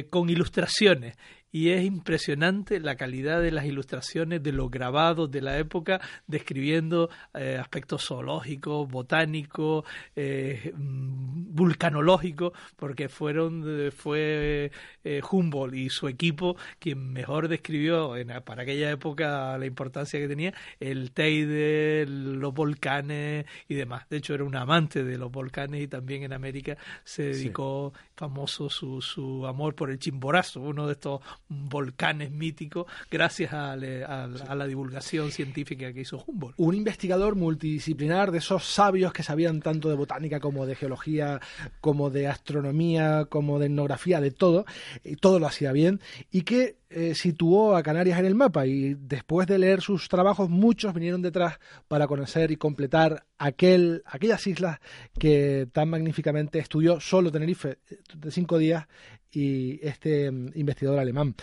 con 0.09 0.29
ilustraciones 0.29 1.15
y 1.57 1.71
es 1.71 1.83
impresionante 1.83 2.79
la 2.79 2.95
calidad 2.97 3.41
de 3.41 3.49
las 3.49 3.65
ilustraciones, 3.65 4.43
de 4.43 4.51
los 4.51 4.69
grabados 4.69 5.31
de 5.31 5.41
la 5.41 5.57
época, 5.57 5.99
describiendo 6.27 7.09
eh, 7.33 7.57
aspectos 7.59 8.05
zoológicos, 8.05 8.87
botánicos, 8.87 9.83
eh, 10.15 10.71
mm, 10.77 11.55
vulcanológicos, 11.55 12.53
porque 12.75 13.09
fueron 13.09 13.91
fue 13.91 14.71
eh, 15.03 15.21
Humboldt 15.31 15.73
y 15.73 15.89
su 15.89 16.07
equipo 16.07 16.57
quien 16.77 17.11
mejor 17.11 17.47
describió 17.47 18.15
en, 18.17 18.27
para 18.45 18.61
aquella 18.61 18.91
época 18.91 19.57
la 19.57 19.65
importancia 19.65 20.19
que 20.19 20.27
tenía 20.27 20.53
el 20.79 21.11
Teide, 21.11 22.05
los 22.05 22.53
volcanes 22.53 23.47
y 23.67 23.73
demás. 23.73 24.07
De 24.09 24.17
hecho, 24.17 24.35
era 24.35 24.43
un 24.43 24.55
amante 24.55 25.03
de 25.03 25.17
los 25.17 25.31
volcanes 25.31 25.81
y 25.81 25.87
también 25.87 26.21
en 26.21 26.33
América 26.33 26.77
se 27.03 27.23
dedicó 27.23 27.93
famoso 28.15 28.69
su, 28.69 29.01
su 29.01 29.47
amor 29.47 29.73
por 29.73 29.89
el 29.89 29.97
Chimborazo, 29.97 30.61
uno 30.61 30.85
de 30.85 30.93
estos 30.93 31.21
volcanes 31.49 32.31
míticos 32.31 32.85
gracias 33.09 33.53
a, 33.53 33.75
la 33.75 34.67
divulgación 34.67 35.31
científica 35.31 35.93
que 35.93 36.01
hizo 36.01 36.23
Humboldt. 36.25 36.55
Un 36.57 36.75
investigador 36.75 37.35
multidisciplinar 37.35 38.31
de 38.31 38.39
esos 38.39 38.65
sabios 38.65 39.13
que 39.13 39.23
sabían 39.23 39.61
tanto 39.61 39.89
de 39.89 39.95
botánica 39.95 40.39
como 40.39 40.65
de 40.65 40.75
geología, 40.75 41.39
como 41.81 42.09
de 42.09 42.27
astronomía, 42.27 43.25
como 43.29 43.59
de 43.59 43.67
etnografía, 43.67 44.21
de 44.21 44.31
todo, 44.31 44.65
y 45.03 45.15
todo 45.15 45.39
lo 45.39 45.47
hacía 45.47 45.71
bien, 45.71 46.01
y 46.31 46.41
que 46.41 46.77
eh, 46.89 47.15
situó 47.15 47.75
a 47.75 47.83
Canarias 47.83 48.17
en 48.19 48.25
el 48.25 48.35
mapa 48.35 48.65
y 48.65 48.93
después 48.93 49.45
de 49.45 49.57
leer 49.57 49.81
sus 49.81 50.07
trabajos 50.07 50.49
muchos 50.49 50.93
vinieron 50.93 51.21
detrás 51.21 51.59
para 51.87 52.07
conocer 52.07 52.51
y 52.51 52.55
completar 52.55 53.25
aquel, 53.37 54.03
aquellas 54.05 54.47
islas 54.47 54.79
que 55.19 55.67
tan 55.73 55.89
magníficamente 55.89 56.59
estudió 56.59 57.01
solo 57.01 57.31
Tenerife 57.31 57.79
de 58.15 58.31
cinco 58.31 58.57
días 58.57 58.87
y 59.31 59.85
este 59.85 60.31
mm, 60.31 60.51
investigador 60.55 60.99
alemán. 60.99 61.35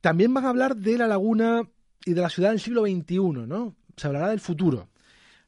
También 0.00 0.32
van 0.32 0.46
a 0.46 0.50
hablar 0.50 0.76
de 0.76 0.96
la 0.96 1.06
laguna 1.06 1.62
y 2.04 2.14
de 2.14 2.20
la 2.22 2.30
ciudad 2.30 2.50
del 2.50 2.60
siglo 2.60 2.86
XXI, 2.86 3.18
¿no? 3.46 3.74
Se 3.96 4.06
hablará 4.06 4.28
del 4.28 4.40
futuro. 4.40 4.88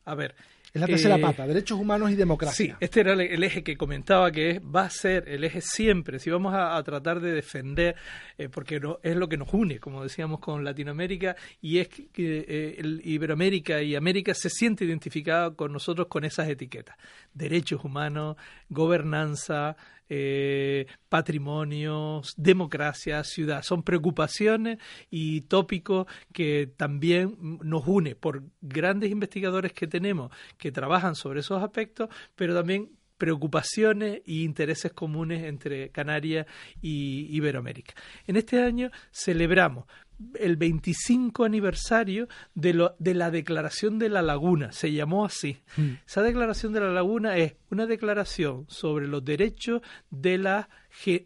A 0.05 0.15
ver, 0.15 0.35
es 0.73 0.81
la 0.81 0.87
tercera 0.87 1.17
eh, 1.17 1.21
pata, 1.21 1.47
derechos 1.47 1.79
humanos 1.79 2.11
y 2.11 2.15
democracia. 2.15 2.73
Sí, 2.73 2.73
este 2.81 3.01
era 3.01 3.13
el, 3.15 3.43
eje 3.43 3.63
que 3.63 3.77
comentaba 3.77 4.31
que 4.31 4.51
es, 4.51 4.61
va 4.61 4.83
a 4.83 4.91
ser 4.91 5.29
el 5.29 5.45
eje 5.45 5.61
siempre, 5.61 6.19
si 6.19 6.31
vamos 6.31 6.55
a, 6.55 6.83
tratar 6.83 7.21
de 7.21 7.33
defender, 7.33 7.97
eh, 8.37 8.49
porque 8.49 8.79
no, 8.79 8.99
es 9.03 9.17
lo 9.17 9.29
que 9.29 9.37
nos 9.37 9.53
une, 9.53 9.79
como 9.79 10.03
decíamos 10.03 10.41
con 10.41 10.65
Latinoamérica, 10.65 11.37
y 11.61 11.79
es 11.79 11.89
que 11.89 12.05
eh, 12.19 12.77
el 12.79 13.01
Iberoamérica 13.05 13.83
y 13.83 13.95
América 13.95 14.35
se 14.35 14.51
siente 14.51 14.85
identificada 14.85 15.55
con 15.55 15.73
nosotros 15.73 16.09
con 16.09 16.25
esas 16.25 16.49
etiquetas, 16.49 16.97
derechos 17.33 17.85
humanos, 17.85 18.37
gobernanza, 18.69 19.77
eh, 20.09 20.87
patrimonios, 21.09 22.35
democracia, 22.37 23.23
ciudad. 23.25 23.63
Son 23.63 23.83
preocupaciones 23.83 24.79
y 25.11 25.43
tópicos 25.43 26.07
que 26.33 26.71
también 26.77 27.59
nos 27.63 27.87
une 27.87 28.15
por 28.15 28.43
grandes 28.61 29.11
investigadores 29.11 29.73
que 29.73 29.87
tenemos 29.87 30.31
que 30.57 30.73
trabajan 30.73 31.15
sobre 31.15 31.41
esos 31.41 31.63
aspectos, 31.63 32.09
pero 32.37 32.55
también 32.55 32.91
preocupaciones 33.19 34.23
e 34.27 34.45
intereses 34.45 34.93
comunes 34.93 35.45
entre 35.45 35.91
Canarias 35.91 36.47
y 36.81 37.35
Iberoamérica. 37.37 37.95
En 38.27 38.37
este 38.37 38.63
año 38.63 38.91
celebramos 39.11 39.87
el 40.35 40.57
25 40.57 41.45
aniversario 41.45 42.29
de, 42.55 42.75
lo, 42.75 42.97
de 42.99 43.15
la 43.15 43.31
Declaración 43.31 43.99
de 43.99 44.09
la 44.09 44.23
Laguna, 44.23 44.73
se 44.73 44.93
llamó 44.93 45.25
así. 45.25 45.59
Mm. 45.77 45.91
Esa 46.07 46.23
Declaración 46.23 46.73
de 46.73 46.81
la 46.81 46.93
Laguna 46.93 47.37
es 47.37 47.55
una 47.71 47.87
declaración 47.87 48.67
sobre 48.69 49.07
los 49.07 49.25
derechos 49.25 49.83
de, 50.11 50.39
la, 50.39 50.69
eh, 51.07 51.25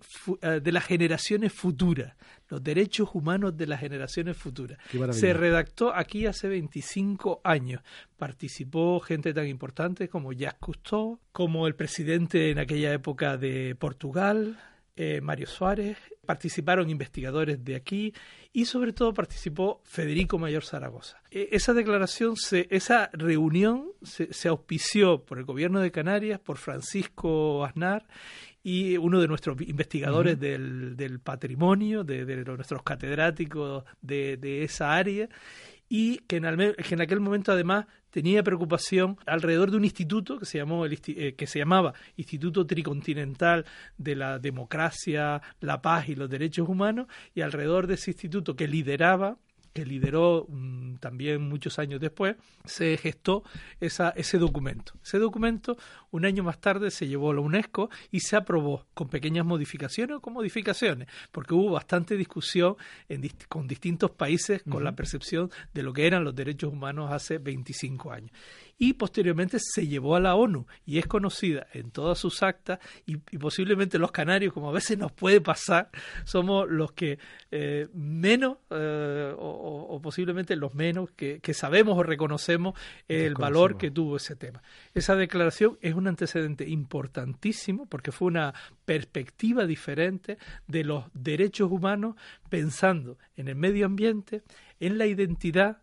de 0.62 0.72
las 0.72 0.84
generaciones 0.84 1.52
futuras, 1.52 2.14
los 2.48 2.62
derechos 2.62 3.10
humanos 3.14 3.56
de 3.56 3.66
las 3.66 3.80
generaciones 3.80 4.36
futuras. 4.36 4.78
Se 5.12 5.32
redactó 5.32 5.94
aquí 5.94 6.26
hace 6.26 6.48
25 6.48 7.40
años. 7.44 7.82
Participó 8.16 9.00
gente 9.00 9.32
tan 9.32 9.46
importante 9.46 10.08
como 10.08 10.32
Jacques 10.32 10.60
Cousteau, 10.60 11.18
como 11.32 11.66
el 11.66 11.74
presidente 11.74 12.50
en 12.50 12.58
aquella 12.58 12.92
época 12.92 13.36
de 13.36 13.74
Portugal, 13.74 14.58
eh, 14.94 15.20
Mario 15.22 15.46
Suárez, 15.46 15.96
participaron 16.26 16.90
investigadores 16.90 17.64
de 17.64 17.76
aquí 17.76 18.12
y 18.52 18.66
sobre 18.66 18.92
todo 18.92 19.14
participó 19.14 19.80
Federico 19.84 20.38
Mayor 20.38 20.64
Zaragoza. 20.64 21.22
E, 21.30 21.48
esa 21.52 21.72
declaración, 21.72 22.34
esa 22.70 23.10
reunión 23.14 23.92
se, 24.02 24.48
auspició 24.48 25.24
por 25.24 25.38
el 25.38 25.44
gobierno 25.44 25.80
de 25.80 25.90
Canarias, 25.90 26.40
por 26.40 26.58
Francisco 26.58 27.64
Aznar 27.64 28.06
y 28.62 28.98
uno 28.98 29.20
de 29.20 29.28
nuestros 29.28 29.60
investigadores 29.62 30.38
del, 30.38 31.20
patrimonio, 31.24 32.04
de, 32.04 32.44
nuestros 32.44 32.82
catedráticos 32.82 33.84
de, 34.02 34.36
de 34.36 34.62
esa 34.62 34.94
área, 34.94 35.28
y 35.88 36.18
que 36.20 36.36
en, 36.36 36.44
en, 36.44 37.00
aquel 37.00 37.20
momento 37.20 37.52
además 37.52 37.86
tenía 38.12 38.44
preocupación 38.44 39.18
alrededor 39.26 39.72
de 39.72 39.78
un 39.78 39.84
instituto 39.84 40.38
que 40.38 40.46
se, 40.46 40.58
llamó 40.58 40.84
el, 40.84 41.00
eh, 41.08 41.34
que 41.34 41.46
se 41.48 41.58
llamaba 41.58 41.94
Instituto 42.16 42.64
Tricontinental 42.64 43.64
de 43.98 44.14
la 44.14 44.38
Democracia, 44.38 45.42
la 45.60 45.82
Paz 45.82 46.08
y 46.08 46.14
los 46.14 46.30
Derechos 46.30 46.68
Humanos, 46.68 47.08
y 47.34 47.40
alrededor 47.40 47.88
de 47.88 47.94
ese 47.94 48.12
instituto 48.12 48.54
que 48.54 48.68
lideraba 48.68 49.38
que 49.72 49.86
lideró 49.86 50.46
mm, 50.48 50.96
también 50.96 51.42
muchos 51.48 51.78
años 51.78 52.00
después, 52.00 52.36
se 52.64 52.96
gestó 52.96 53.42
esa, 53.80 54.10
ese 54.10 54.38
documento. 54.38 54.94
Ese 55.02 55.18
documento, 55.18 55.76
un 56.10 56.24
año 56.24 56.42
más 56.42 56.60
tarde, 56.60 56.90
se 56.90 57.08
llevó 57.08 57.30
a 57.30 57.34
la 57.34 57.40
UNESCO 57.40 57.90
y 58.10 58.20
se 58.20 58.36
aprobó 58.36 58.86
con 58.94 59.08
pequeñas 59.08 59.46
modificaciones 59.46 60.16
o 60.16 60.20
con 60.20 60.34
modificaciones, 60.34 61.08
porque 61.30 61.54
hubo 61.54 61.72
bastante 61.72 62.16
discusión 62.16 62.76
en, 63.08 63.28
con 63.48 63.66
distintos 63.66 64.10
países 64.10 64.62
con 64.68 64.84
la 64.84 64.94
percepción 64.94 65.50
de 65.72 65.82
lo 65.82 65.92
que 65.92 66.06
eran 66.06 66.24
los 66.24 66.34
derechos 66.34 66.72
humanos 66.72 67.10
hace 67.12 67.38
25 67.38 68.12
años 68.12 68.30
y 68.82 68.94
posteriormente 68.94 69.58
se 69.60 69.86
llevó 69.86 70.16
a 70.16 70.20
la 70.20 70.34
ONU 70.34 70.66
y 70.84 70.98
es 70.98 71.06
conocida 71.06 71.68
en 71.72 71.92
todas 71.92 72.18
sus 72.18 72.42
actas 72.42 72.80
y, 73.06 73.16
posiblemente 73.38 73.96
los 73.96 74.10
canarios, 74.10 74.52
como 74.52 74.70
a 74.70 74.72
veces 74.72 74.98
nos 74.98 75.12
puede 75.12 75.40
pasar, 75.40 75.88
somos 76.24 76.68
los 76.68 76.90
que 76.90 77.20
eh, 77.52 77.86
menos 77.94 78.56
eh, 78.70 79.32
o, 79.38 80.00
posiblemente 80.02 80.56
los 80.56 80.74
menos 80.74 81.12
que, 81.12 81.40
sabemos 81.54 81.96
o 81.96 82.02
reconocemos 82.02 82.76
el 83.06 83.34
valor 83.34 83.78
que 83.78 83.92
tuvo 83.92 84.16
ese 84.16 84.34
tema. 84.34 84.64
Esa 84.94 85.14
declaración 85.14 85.78
es 85.80 85.94
un 85.94 86.08
antecedente 86.08 86.68
importantísimo 86.68 87.86
porque 87.86 88.10
fue 88.10 88.26
una 88.26 88.52
perspectiva 88.84 89.64
diferente 89.64 90.38
de 90.66 90.82
los 90.82 91.04
derechos 91.14 91.70
humanos 91.70 92.16
pensando 92.48 93.16
en 93.36 93.46
el 93.46 93.54
medio 93.54 93.86
ambiente, 93.86 94.42
en 94.80 94.98
la 94.98 95.06
identidad, 95.06 95.82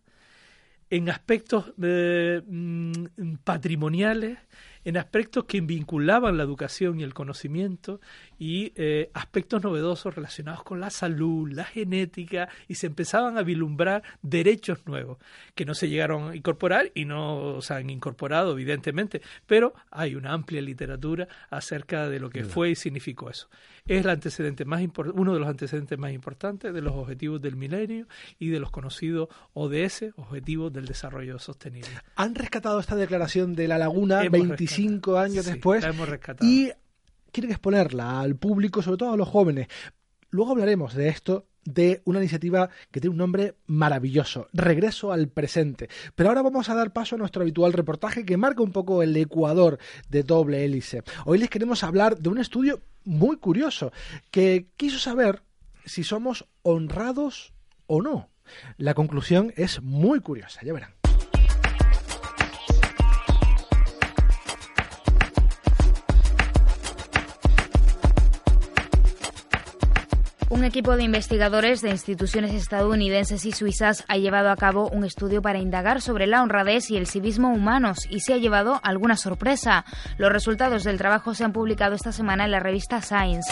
en 0.90 1.08
aspectos 1.08 1.72
eh, 1.82 2.42
mm, 2.46 3.34
patrimoniales, 3.44 4.38
en 4.84 4.96
aspectos 4.96 5.44
que 5.44 5.60
vinculaban 5.60 6.36
la 6.36 6.42
educación 6.42 7.00
y 7.00 7.02
el 7.02 7.14
conocimiento 7.14 8.00
y 8.38 8.72
eh, 8.76 9.10
aspectos 9.14 9.62
novedosos 9.62 10.14
relacionados 10.14 10.62
con 10.62 10.80
la 10.80 10.90
salud, 10.90 11.50
la 11.52 11.64
genética, 11.64 12.48
y 12.68 12.76
se 12.76 12.86
empezaban 12.86 13.36
a 13.38 13.42
vislumbrar 13.42 14.02
derechos 14.22 14.86
nuevos 14.86 15.18
que 15.54 15.64
no 15.64 15.74
se 15.74 15.88
llegaron 15.88 16.30
a 16.30 16.36
incorporar 16.36 16.90
y 16.94 17.04
no 17.04 17.60
se 17.60 17.74
han 17.74 17.90
incorporado, 17.90 18.52
evidentemente, 18.52 19.20
pero 19.46 19.74
hay 19.90 20.14
una 20.14 20.32
amplia 20.32 20.62
literatura 20.62 21.28
acerca 21.50 22.08
de 22.08 22.20
lo 22.20 22.30
que 22.30 22.44
fue 22.44 22.70
y 22.70 22.74
significó 22.74 23.30
eso. 23.30 23.48
Es 23.86 24.04
el 24.04 24.10
antecedente 24.10 24.64
más 24.64 24.80
uno 25.14 25.34
de 25.34 25.40
los 25.40 25.48
antecedentes 25.48 25.98
más 25.98 26.12
importantes 26.12 26.72
de 26.72 26.80
los 26.80 26.94
objetivos 26.94 27.40
del 27.40 27.56
milenio 27.56 28.06
y 28.38 28.48
de 28.48 28.60
los 28.60 28.70
conocidos 28.70 29.28
ODS, 29.54 30.04
Objetivos 30.16 30.72
del 30.72 30.86
Desarrollo 30.86 31.38
Sostenible. 31.38 31.90
Han 32.16 32.34
rescatado 32.34 32.80
esta 32.80 32.96
declaración 32.96 33.54
de 33.54 33.68
la 33.68 33.78
laguna 33.78 34.20
25 34.28 34.56
años 35.18 35.46
después. 35.46 35.84
hemos 35.84 36.08
rescatado. 36.08 36.48
Y 36.48 36.72
quieren 37.32 37.50
exponerla 37.50 38.20
al 38.20 38.36
público, 38.36 38.82
sobre 38.82 38.98
todo 38.98 39.12
a 39.12 39.16
los 39.16 39.28
jóvenes. 39.28 39.68
Luego 40.30 40.52
hablaremos 40.52 40.94
de 40.94 41.08
esto 41.08 41.46
de 41.64 42.02
una 42.04 42.20
iniciativa 42.20 42.70
que 42.90 43.00
tiene 43.00 43.12
un 43.12 43.18
nombre 43.18 43.56
maravilloso, 43.66 44.48
Regreso 44.52 45.12
al 45.12 45.28
presente. 45.28 45.88
Pero 46.14 46.30
ahora 46.30 46.42
vamos 46.42 46.68
a 46.68 46.74
dar 46.74 46.92
paso 46.92 47.16
a 47.16 47.18
nuestro 47.18 47.42
habitual 47.42 47.72
reportaje 47.72 48.24
que 48.24 48.36
marca 48.36 48.62
un 48.62 48.72
poco 48.72 49.02
el 49.02 49.16
ecuador 49.16 49.78
de 50.08 50.22
doble 50.22 50.64
hélice. 50.64 51.02
Hoy 51.26 51.38
les 51.38 51.50
queremos 51.50 51.84
hablar 51.84 52.18
de 52.18 52.28
un 52.28 52.38
estudio 52.38 52.80
muy 53.04 53.36
curioso 53.36 53.92
que 54.30 54.68
quiso 54.76 54.98
saber 54.98 55.42
si 55.84 56.04
somos 56.04 56.46
honrados 56.62 57.52
o 57.86 58.02
no. 58.02 58.30
La 58.78 58.94
conclusión 58.94 59.52
es 59.56 59.82
muy 59.82 60.20
curiosa, 60.20 60.60
ya 60.62 60.72
verán. 60.72 60.99
Un 70.60 70.66
equipo 70.66 70.94
de 70.94 71.04
investigadores 71.04 71.80
de 71.80 71.88
instituciones 71.88 72.52
estadounidenses 72.52 73.46
y 73.46 73.52
suizas 73.52 74.04
ha 74.08 74.18
llevado 74.18 74.50
a 74.50 74.56
cabo 74.56 74.90
un 74.90 75.04
estudio 75.04 75.40
para 75.40 75.58
indagar 75.58 76.02
sobre 76.02 76.26
la 76.26 76.42
honradez 76.42 76.90
y 76.90 76.98
el 76.98 77.06
civismo 77.06 77.50
humanos 77.50 78.06
y 78.10 78.20
se 78.20 78.34
ha 78.34 78.36
llevado 78.36 78.78
alguna 78.82 79.16
sorpresa. 79.16 79.86
Los 80.18 80.30
resultados 80.30 80.84
del 80.84 80.98
trabajo 80.98 81.32
se 81.32 81.44
han 81.44 81.54
publicado 81.54 81.94
esta 81.94 82.12
semana 82.12 82.44
en 82.44 82.50
la 82.50 82.60
revista 82.60 83.00
Science. 83.00 83.50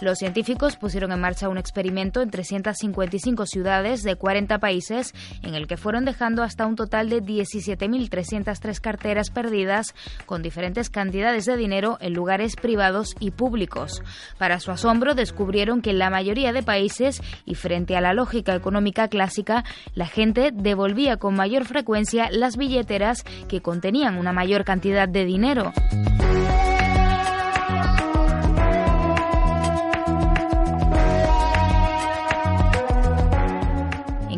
Los 0.00 0.18
científicos 0.18 0.76
pusieron 0.76 1.12
en 1.12 1.20
marcha 1.20 1.50
un 1.50 1.58
experimento 1.58 2.22
en 2.22 2.30
355 2.30 3.44
ciudades 3.44 4.02
de 4.02 4.16
40 4.16 4.58
países 4.58 5.14
en 5.42 5.54
el 5.54 5.66
que 5.66 5.76
fueron 5.76 6.06
dejando 6.06 6.42
hasta 6.42 6.66
un 6.66 6.74
total 6.74 7.10
de 7.10 7.22
17.303 7.22 8.80
carteras 8.80 9.30
perdidas 9.30 9.94
con 10.24 10.42
diferentes 10.42 10.88
cantidades 10.88 11.44
de 11.44 11.56
dinero 11.56 11.98
en 12.00 12.14
lugares 12.14 12.56
privados 12.56 13.14
y 13.20 13.30
públicos. 13.30 14.02
Para 14.38 14.58
su 14.58 14.70
asombro 14.70 15.14
descubrieron 15.14 15.82
que 15.82 15.90
en 15.90 15.98
la 15.98 16.08
mayoría 16.08 16.52
de 16.52 16.62
países 16.62 17.20
y 17.44 17.54
frente 17.54 17.94
a 17.96 18.00
la 18.00 18.14
lógica 18.14 18.54
económica 18.54 19.08
clásica, 19.08 19.64
la 19.94 20.06
gente 20.06 20.50
devolvía 20.52 21.18
con 21.18 21.34
mayor 21.34 21.66
frecuencia 21.66 22.30
las 22.30 22.56
billeteras 22.56 23.24
que 23.48 23.60
contenían 23.60 24.16
una 24.16 24.32
mayor 24.32 24.64
cantidad 24.64 25.08
de 25.08 25.26
dinero. 25.26 25.72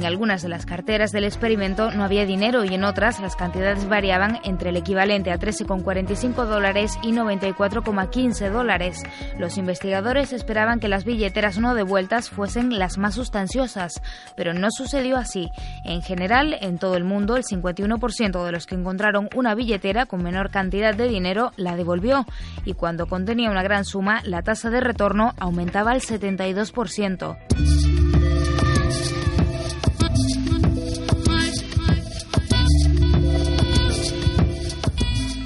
En 0.03 0.07
algunas 0.07 0.43
de 0.43 0.49
las 0.49 0.67
carteras 0.67 1.13
del 1.13 1.23
experimento 1.23 1.93
no 1.93 2.03
había 2.03 2.27
dinero 2.27 2.65
y 2.65 2.75
en 2.75 2.83
otras 2.83 3.21
las 3.21 3.37
cantidades 3.37 3.89
variaban 3.89 4.41
entre 4.43 4.71
el 4.71 4.77
equivalente 4.77 5.31
a 5.31 5.39
13,45 5.39 6.45
dólares 6.45 6.99
y 7.05 7.13
94,15 7.13 8.51
dólares. 8.51 9.01
Los 9.39 9.59
investigadores 9.59 10.33
esperaban 10.33 10.81
que 10.81 10.89
las 10.89 11.05
billeteras 11.05 11.61
no 11.61 11.77
devueltas 11.77 12.31
fuesen 12.31 12.81
las 12.81 12.99
más 12.99 13.15
sustanciosas, 13.15 14.03
pero 14.35 14.55
no 14.55 14.73
sucedió 14.73 15.17
así. 15.17 15.53
En 15.85 16.03
general, 16.03 16.57
en 16.61 16.79
todo 16.79 16.97
el 16.97 17.05
mundo, 17.05 17.37
el 17.37 17.45
51% 17.45 18.45
de 18.45 18.51
los 18.51 18.67
que 18.67 18.75
encontraron 18.75 19.29
una 19.37 19.55
billetera 19.55 20.07
con 20.07 20.25
menor 20.25 20.51
cantidad 20.51 20.97
de 20.97 21.07
dinero 21.07 21.53
la 21.55 21.77
devolvió 21.77 22.27
y 22.65 22.75
cuando 22.75 23.07
contenía 23.07 23.53
una 23.53 23.63
gran 23.63 23.85
suma, 23.85 24.21
la 24.25 24.43
tasa 24.43 24.69
de 24.69 24.81
retorno 24.81 25.33
aumentaba 25.39 25.93
al 25.93 26.01
72%. 26.01 28.02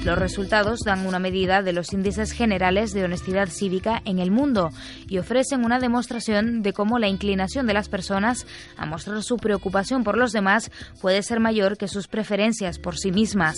Los 0.07 0.17
resultados 0.17 0.79
dan 0.85 1.05
una 1.05 1.19
medida 1.19 1.61
de 1.61 1.73
los 1.73 1.91
índices 1.91 2.31
generales 2.31 2.93
de 2.93 3.03
honestidad 3.03 3.49
cívica 3.49 4.01
en 4.05 4.19
el 4.19 4.31
mundo 4.31 4.69
y 5.09 5.17
ofrecen 5.17 5.65
una 5.65 5.79
demostración 5.79 6.61
de 6.61 6.71
cómo 6.71 6.97
la 6.97 7.09
inclinación 7.09 7.67
de 7.67 7.73
las 7.73 7.89
personas 7.89 8.47
a 8.77 8.85
mostrar 8.85 9.21
su 9.21 9.35
preocupación 9.35 10.05
por 10.05 10.17
los 10.17 10.31
demás 10.31 10.71
puede 11.01 11.23
ser 11.23 11.41
mayor 11.41 11.77
que 11.77 11.89
sus 11.89 12.07
preferencias 12.07 12.79
por 12.79 12.97
sí 12.97 13.11
mismas. 13.11 13.57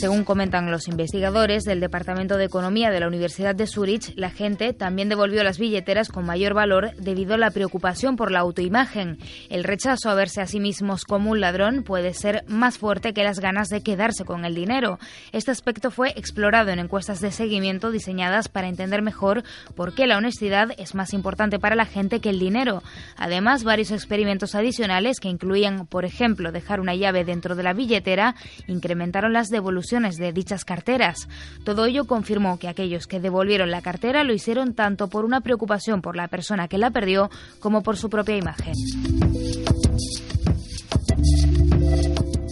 Según 0.00 0.24
comentan 0.24 0.70
los 0.70 0.88
investigadores 0.88 1.64
del 1.64 1.78
Departamento 1.78 2.38
de 2.38 2.46
Economía 2.46 2.90
de 2.90 3.00
la 3.00 3.06
Universidad 3.06 3.54
de 3.54 3.66
Zurich, 3.66 4.14
la 4.16 4.30
gente 4.30 4.72
también 4.72 5.10
devolvió 5.10 5.44
las 5.44 5.58
billeteras 5.58 6.08
con 6.08 6.24
mayor 6.24 6.54
valor 6.54 6.94
debido 6.96 7.34
a 7.34 7.36
la 7.36 7.50
preocupación 7.50 8.16
por 8.16 8.32
la 8.32 8.38
autoimagen. 8.38 9.18
El 9.50 9.62
rechazo 9.62 10.08
a 10.08 10.14
verse 10.14 10.40
a 10.40 10.46
sí 10.46 10.58
mismos 10.58 11.04
como 11.04 11.32
un 11.32 11.40
ladrón 11.42 11.82
puede 11.82 12.14
ser 12.14 12.44
más 12.48 12.78
fuerte 12.78 13.12
que 13.12 13.24
las 13.24 13.40
ganas 13.40 13.68
de 13.68 13.82
quedarse 13.82 14.24
con 14.24 14.46
el 14.46 14.54
dinero. 14.54 14.98
Este 15.32 15.50
aspecto 15.50 15.90
fue 15.90 16.14
explorado 16.16 16.70
en 16.70 16.78
encuestas 16.78 17.20
de 17.20 17.30
seguimiento 17.30 17.90
diseñadas 17.90 18.48
para 18.48 18.68
entender 18.68 19.02
mejor 19.02 19.44
por 19.74 19.94
qué 19.94 20.06
la 20.06 20.16
honestidad 20.16 20.70
es 20.78 20.94
más 20.94 21.12
importante 21.12 21.58
para 21.58 21.76
la 21.76 21.84
gente 21.84 22.20
que 22.20 22.30
el 22.30 22.38
dinero. 22.38 22.82
Además, 23.18 23.64
varios 23.64 23.90
experimentos 23.90 24.54
adicionales 24.54 25.20
que 25.20 25.28
incluían, 25.28 25.86
por 25.86 26.06
ejemplo, 26.06 26.52
dejar 26.52 26.80
una 26.80 26.94
llave 26.94 27.26
dentro 27.26 27.54
de 27.54 27.64
la 27.64 27.74
billetera, 27.74 28.34
incrementaron 28.66 29.34
las 29.34 29.48
devoluciones 29.50 29.89
de 29.90 30.32
dichas 30.32 30.64
carteras. 30.64 31.28
Todo 31.64 31.84
ello 31.84 32.06
confirmó 32.06 32.60
que 32.60 32.68
aquellos 32.68 33.08
que 33.08 33.18
devolvieron 33.18 33.72
la 33.72 33.82
cartera 33.82 34.22
lo 34.22 34.32
hicieron 34.32 34.74
tanto 34.74 35.08
por 35.08 35.24
una 35.24 35.40
preocupación 35.40 36.00
por 36.00 36.14
la 36.14 36.28
persona 36.28 36.68
que 36.68 36.78
la 36.78 36.90
perdió 36.90 37.28
como 37.58 37.82
por 37.82 37.96
su 37.96 38.08
propia 38.08 38.36
imagen. 38.36 38.74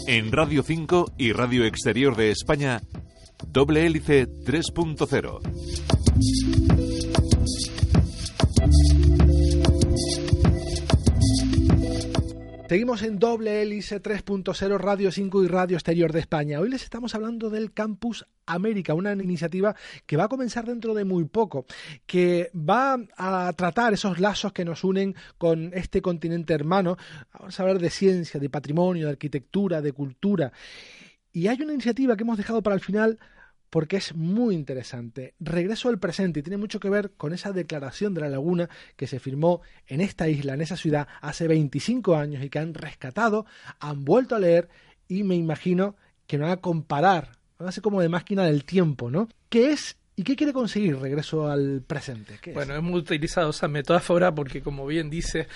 En 0.09 0.33
Radio 0.33 0.64
5 0.64 1.12
y 1.16 1.31
Radio 1.33 1.64
Exterior 1.64 2.16
de 2.16 2.33
España, 2.33 2.83
Doble 3.46 3.87
Hélice 3.87 4.27
3.0. 4.27 6.67
Seguimos 12.68 13.02
en 13.02 13.18
doble 13.18 13.62
hélice 13.62 14.02
3.0 14.02 14.76
Radio 14.76 15.11
5 15.11 15.42
y 15.42 15.46
Radio 15.46 15.78
Exterior 15.78 16.12
de 16.12 16.20
España. 16.20 16.61
Hoy 16.61 16.68
les 16.68 16.83
estamos 16.83 17.14
hablando 17.14 17.48
del 17.48 17.72
Campus 17.72 18.26
América, 18.44 18.92
una 18.92 19.14
iniciativa 19.14 19.74
que 20.04 20.18
va 20.18 20.24
a 20.24 20.28
comenzar 20.28 20.66
dentro 20.66 20.92
de 20.92 21.07
muy 21.07 21.24
poco, 21.24 21.64
que 22.04 22.50
va 22.54 22.98
a 23.16 23.50
tratar 23.54 23.94
esos 23.94 24.20
lazos 24.20 24.52
que 24.52 24.66
nos 24.66 24.85
unen 24.85 25.14
con 25.38 25.70
este 25.72 26.02
continente 26.02 26.52
hermano. 26.52 26.98
Vamos 27.33 27.59
a 27.59 27.62
hablar 27.62 27.78
de 27.78 27.88
ciencia, 27.88 28.38
de 28.38 28.50
patrimonio, 28.50 29.07
de 29.07 29.12
arquitectura, 29.12 29.81
de 29.81 29.92
cultura. 29.92 30.52
Y 31.33 31.46
hay 31.46 31.62
una 31.62 31.72
iniciativa 31.72 32.18
que 32.18 32.24
hemos 32.24 32.37
dejado 32.37 32.62
para 32.62 32.74
el 32.74 32.83
final 32.83 33.18
porque 33.70 33.96
es 33.96 34.14
muy 34.14 34.54
interesante. 34.54 35.35
Regreso 35.40 35.88
al 35.88 35.98
presente 35.98 36.40
y 36.40 36.42
tiene 36.42 36.57
mucho 36.57 36.81
que 36.81 36.90
ver 36.90 37.12
con 37.16 37.33
esa 37.33 37.52
declaración 37.52 38.14
de 38.14 38.22
la 38.22 38.28
laguna 38.28 38.68
que 38.96 39.07
se 39.07 39.20
firmó 39.20 39.61
en 39.87 40.00
esta 40.00 40.28
isla, 40.28 40.54
en 40.54 40.61
esa 40.61 40.76
ciudad, 40.76 41.09
hace 41.20 41.48
25 41.48 42.16
años 42.16 42.42
y 42.42 42.50
que 42.50 42.59
han 42.59 42.74
rescatado, 42.74 43.46
han 43.81 44.04
vuelto 44.04 44.35
a 44.35 44.40
leer 44.40 44.68
y 45.09 45.22
me 45.22 45.35
imagino 45.35 45.96
que 46.26 46.38
van 46.38 46.50
a 46.50 46.59
comparar, 46.59 47.33
van 47.59 47.68
a 47.68 47.72
ser 47.72 47.83
como 47.83 48.00
de 48.00 48.09
máquina 48.09 48.44
del 48.44 48.64
tiempo, 48.64 49.11
¿no? 49.11 49.28
¿Qué 49.48 49.72
es 49.72 49.96
¿Y 50.18 50.24
qué 50.24 50.35
quiere 50.35 50.52
conseguir 50.52 50.98
regreso 50.98 51.48
al 51.48 51.81
presente? 51.87 52.40
bueno, 52.52 52.74
hemos 52.74 52.98
utilizado 52.98 53.50
esa 53.50 53.68
metáfora 53.68 54.35
porque, 54.35 54.61
como 54.61 54.85
bien 54.85 55.09
dice, 55.09 55.46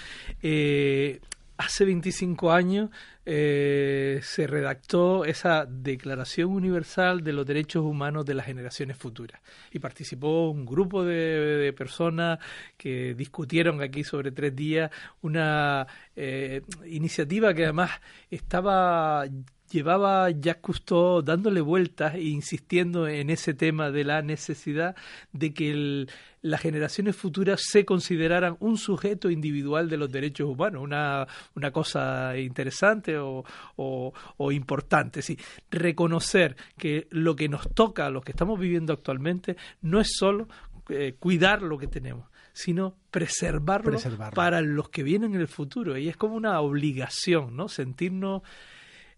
eh, 0.40 1.18
hace 1.64 1.84
25 1.84 2.52
años 2.52 2.90
eh, 3.24 4.20
se 4.22 4.46
redactó 4.46 5.24
esa 5.24 5.64
Declaración 5.66 6.50
Universal 6.50 7.22
de 7.22 7.32
los 7.32 7.46
Derechos 7.46 7.84
Humanos 7.84 8.26
de 8.26 8.34
las 8.34 8.46
Generaciones 8.46 8.96
Futuras. 8.96 9.40
Y 9.70 9.78
participó 9.78 10.50
un 10.50 10.66
grupo 10.66 11.04
de, 11.04 11.72
personas 11.76 12.38
que 12.76 13.14
discutieron 13.14 13.80
aquí 13.80 14.04
sobre 14.04 14.32
tres 14.32 14.54
días 14.54 14.90
una 15.22 15.86
eh, 16.16 16.62
iniciativa 16.86 17.54
que 17.54 17.64
además 17.64 17.90
estaba 18.30 19.24
llevaba 19.72 20.30
Jacques 20.30 20.62
Cousteau 20.62 21.22
dándole 21.22 21.60
vueltas 21.60 22.14
e 22.14 22.22
insistiendo 22.22 23.08
en 23.08 23.30
ese 23.30 23.54
tema 23.54 23.90
de 23.90 24.04
la 24.04 24.22
necesidad 24.22 24.94
de 25.32 25.54
que 25.54 26.06
las 26.42 26.60
generaciones 26.60 27.16
futuras 27.16 27.62
se 27.62 27.84
consideraran 27.84 28.56
un 28.60 28.76
sujeto 28.76 29.30
individual 29.30 29.88
de 29.88 29.96
los 29.96 30.10
derechos 30.10 30.48
humanos, 30.48 30.82
una, 30.82 31.26
una 31.54 31.70
cosa 31.70 32.36
interesante 32.36 33.16
o, 33.16 33.44
o, 33.76 34.52
importante. 34.52 35.22
Sí, 35.22 35.38
reconocer 35.70 36.56
que 36.76 37.06
lo 37.10 37.36
que 37.36 37.48
nos 37.48 37.72
toca 37.72 38.06
a 38.06 38.10
los 38.10 38.24
que 38.24 38.32
estamos 38.32 38.58
viviendo 38.58 38.92
actualmente 38.92 39.56
no 39.80 40.00
es 40.00 40.08
solo 40.16 40.48
eh, 40.88 41.14
cuidar 41.18 41.62
lo 41.62 41.78
que 41.78 41.86
tenemos, 41.86 42.28
sino 42.52 42.96
preservarlo, 43.10 43.92
preservarlo, 43.92 44.34
para 44.34 44.60
los 44.60 44.88
que 44.88 45.04
vienen 45.04 45.34
en 45.34 45.40
el 45.40 45.48
futuro. 45.48 45.96
Y 45.96 46.08
es 46.08 46.16
como 46.16 46.34
una 46.34 46.60
obligación, 46.60 47.56
¿no? 47.56 47.68
Sentirnos 47.68 48.42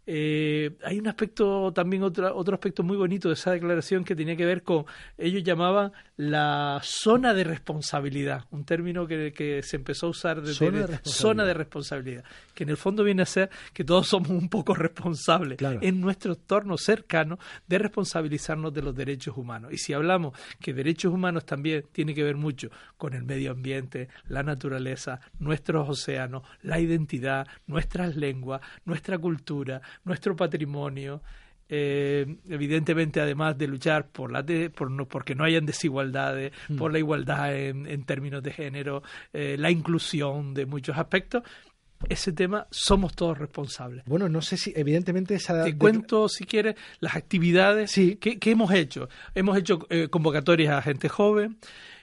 eh, 0.07 0.77
hay 0.85 0.99
un 0.99 1.09
aspecto 1.09 1.73
también 1.73 2.03
otro, 2.03 2.37
otro 2.37 2.55
aspecto 2.55 2.83
muy 2.83 2.97
bonito 2.97 3.29
de 3.29 3.35
esa 3.35 3.53
declaración 3.53 4.05
que 4.05 4.15
tenía 4.15 4.37
que 4.37 4.45
ver 4.45 4.63
con 4.63 4.85
ellos 5.19 5.43
llamaban 5.43 5.93
la 6.17 6.81
zona 6.83 7.35
de 7.35 7.45
responsabilidad 7.45 8.45
un 8.51 8.65
término 8.65 9.07
que, 9.07 9.33
que 9.33 9.63
se 9.63 9.77
empezó 9.77 10.07
a 10.07 10.11
usar 10.11 10.43
desde 10.43 10.55
zona 11.05 11.45
de, 11.45 11.55
responsabilidad. 11.55 12.25
que 12.55 12.65
en 12.65 12.71
el 12.71 12.77
fondo 12.77 13.05
viene 13.05 13.23
a 13.23 13.27
ser 13.27 13.51
que 13.73 13.85
todos 13.85 14.09
somos 14.09 14.31
un 14.31 14.49
poco 14.49 14.75
responsables 14.75 15.59
en 15.81 16.01
nuestro 16.01 16.35
entorno 16.35 16.77
cercano 16.77 17.39
de 17.67 17.79
responsabilizarnos 17.79 18.73
de 18.73 18.83
los 18.83 18.95
derechos 18.95 19.37
humanos. 19.37 19.73
Y 19.73 19.79
si 19.79 19.93
hablamos 19.93 20.37
que 20.61 20.73
derechos 20.73 21.13
humanos 21.13 21.45
también 21.45 21.85
tiene 21.93 22.15
que 22.15 22.23
ver 22.23 22.37
mucho 22.37 22.71
con 22.97 23.15
el 23.15 23.25
medio 23.25 23.53
ambiente 23.53 24.09
la 24.29 24.43
naturaleza 24.43 25.21
nuestros 25.39 25.89
océanos 25.89 26.43
la 26.63 26.81
identidad 26.81 27.47
nuestras 27.67 28.17
lenguas 28.17 28.61
nuestra 28.85 29.19
cultura 29.19 29.81
nuestro 30.05 30.35
patrimonio, 30.35 31.23
eh, 31.69 32.37
evidentemente 32.49 33.21
además 33.21 33.57
de 33.57 33.67
luchar 33.67 34.09
por 34.09 34.31
la 34.31 34.45
por 34.75 34.91
no, 34.91 35.07
porque 35.07 35.35
no 35.35 35.45
hayan 35.45 35.65
desigualdades, 35.65 36.53
mm. 36.69 36.77
por 36.77 36.93
la 36.93 36.99
igualdad 36.99 37.57
en, 37.57 38.05
términos 38.05 38.43
de 38.43 38.53
género, 38.53 39.03
eh, 39.33 39.57
la 39.59 39.71
inclusión 39.71 40.55
de 40.55 40.67
muchos 40.67 40.97
aspectos, 40.97 41.43
ese 42.09 42.33
tema 42.33 42.67
somos 42.71 43.15
todos 43.15 43.39
responsables. 43.39 44.05
Bueno, 44.07 44.29
no 44.29 44.43
sé 44.43 44.57
si 44.57 44.73
evidentemente 44.77 45.35
esa... 45.35 45.65
Te 45.65 45.77
cuento, 45.77 46.29
si 46.29 46.45
quieres, 46.45 46.77
las 47.01 47.17
actividades 47.17 47.93
que, 47.95 48.39
hemos 48.45 48.73
hecho. 48.73 49.09
Hemos 49.35 49.57
hecho 49.57 49.87
eh, 49.89 50.09
convocatorias 50.09 50.75
a 50.75 50.83
gente 50.83 51.09
joven, 51.09 51.57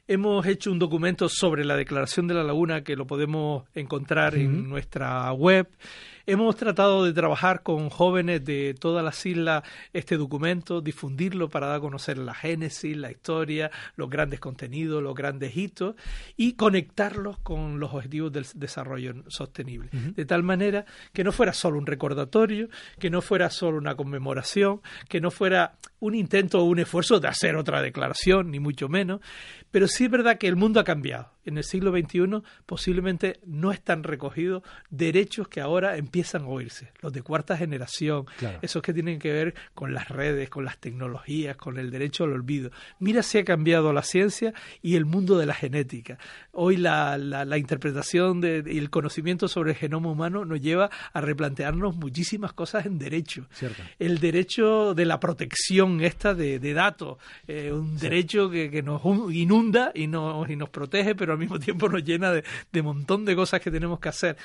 hemos 0.08 0.45
hecho 0.45 0.71
un 0.71 0.80
documento 0.80 1.30
sobre 1.30 1.65
la 1.65 1.75
Declaración 1.75 2.27
de 2.27 2.34
la 2.34 2.43
Laguna 2.43 2.84
que 2.84 2.95
lo 2.95 3.06
podemos 3.06 3.65
encontrar 3.73 4.36
en 4.36 4.67
nuestra 4.67 5.32
web. 5.34 5.67
Hemos 6.25 6.55
tratado 6.55 7.03
de 7.03 7.13
trabajar 7.13 7.63
con 7.63 7.89
jóvenes 7.89 8.45
de 8.45 8.75
todas 8.79 9.03
las 9.03 9.25
islas 9.25 9.63
este 9.93 10.17
documento, 10.17 10.81
difundirlo 10.81 11.49
para 11.49 11.67
dar 11.67 11.77
a 11.77 11.79
conocer 11.79 12.17
la 12.17 12.34
génesis, 12.34 12.95
la 12.95 13.12
historia, 13.12 13.71
los 13.95 14.10
grandes 14.10 14.39
contenidos, 14.39 15.01
los 15.01 15.15
grandes 15.15 15.55
hitos 15.55 15.95
y 16.38 16.53
conectarlos 16.53 17.39
con 17.39 17.79
los 17.79 17.93
objetivos 17.93 18.31
del 18.31 18.45
desarrollo 18.55 19.15
sostenible. 19.27 19.89
De 19.91 20.25
tal 20.25 20.43
manera 20.43 20.86
que 21.13 21.23
no 21.23 21.31
fuera 21.31 21.53
solo 21.53 21.77
un 21.77 21.86
recordatorio, 21.86 22.69
que 22.99 23.10
no 23.10 23.21
fuera 23.21 23.49
solo 23.49 23.77
una 23.77 23.95
conmemoración, 23.95 24.81
que 25.07 25.21
no 25.21 25.31
fuera 25.31 25.73
un 25.99 26.15
intento 26.15 26.60
o 26.60 26.63
un 26.63 26.79
esfuerzo 26.79 27.19
de 27.19 27.27
hacer 27.27 27.55
otra 27.55 27.81
declaración, 27.81 28.51
ni 28.51 28.60
mucho 28.60 28.89
menos, 28.89 29.21
pero 29.71 29.88
sí 29.88 30.05
es 30.05 30.12
verdad 30.12 30.38
que 30.38 30.47
el 30.47 30.55
mundo 30.55 30.79
ha 30.79 30.84
cambiado 30.84 31.31
en 31.45 31.58
el 31.58 31.63
siglo 31.63 31.91
XXI 31.91 32.41
posiblemente 32.65 33.39
no 33.45 33.71
están 33.71 34.04
recogidos 34.04 34.63
derechos 34.89 35.47
que 35.47 35.62
ahora 35.62 35.97
empiezan 35.97 36.43
a 36.43 36.47
oírse, 36.47 36.91
los 37.01 37.13
de 37.13 37.21
cuarta 37.21 37.58
generación, 37.58 38.25
esos 38.62 38.82
que 38.82 38.93
tienen 38.93 39.19
que 39.19 39.32
ver 39.32 39.56
con 39.73 39.93
las 39.93 40.10
redes, 40.10 40.49
con 40.49 40.65
las 40.65 40.77
tecnologías, 40.77 41.58
con 41.58 41.77
el 41.77 41.91
derecho 41.91 42.23
al 42.23 42.34
olvido. 42.34 42.71
Mira 42.99 43.23
si 43.23 43.38
ha 43.38 43.43
cambiado 43.43 43.93
la 43.93 44.04
ciencia 44.04 44.54
y 44.82 44.95
el 44.95 45.06
mundo 45.06 45.38
de 45.38 45.45
la 45.45 45.54
genética. 45.54 46.17
Hoy 46.51 46.77
la, 46.77 47.17
la, 47.17 47.58
interpretación 47.58 48.41
de, 48.41 48.63
y 48.65 48.77
el 48.77 48.89
conocimiento 48.89 49.47
sobre 49.47 49.71
el 49.71 49.77
genoma 49.77 50.10
humano 50.10 50.45
nos 50.45 50.62
lleva 50.62 50.89
a 51.13 51.21
replantearnos 51.21 51.95
muchísimas 51.95 52.54
cosas 52.54 52.86
en 52.86 52.97
derecho. 52.97 53.47
El 53.99 54.19
derecho 54.19 54.93
de 54.93 55.06
la 55.06 55.19
protección 55.19 56.01
esta 56.01 56.34
de, 56.34 56.73
datos, 56.73 57.17
eh, 57.47 57.71
un 57.71 57.97
derecho 57.97 58.49
que, 58.49 58.69
que, 58.69 58.82
nos 58.82 59.01
inunda 59.32 59.91
y 59.93 60.08
nos, 60.08 60.49
y 60.49 60.56
nos 60.56 60.69
protege, 60.69 61.15
pero 61.15 61.31
al 61.32 61.39
mismo 61.39 61.60
tiempo 61.60 61.89
nos 61.89 62.04
llena 62.04 62.32
de, 62.32 62.44
de 62.72 62.82
montón 62.82 63.26
de 63.26 63.36
cosas 63.36 63.60
que 63.62 63.72
tenemos 63.72 64.00
que 64.00 64.10
hacer. 64.10 64.38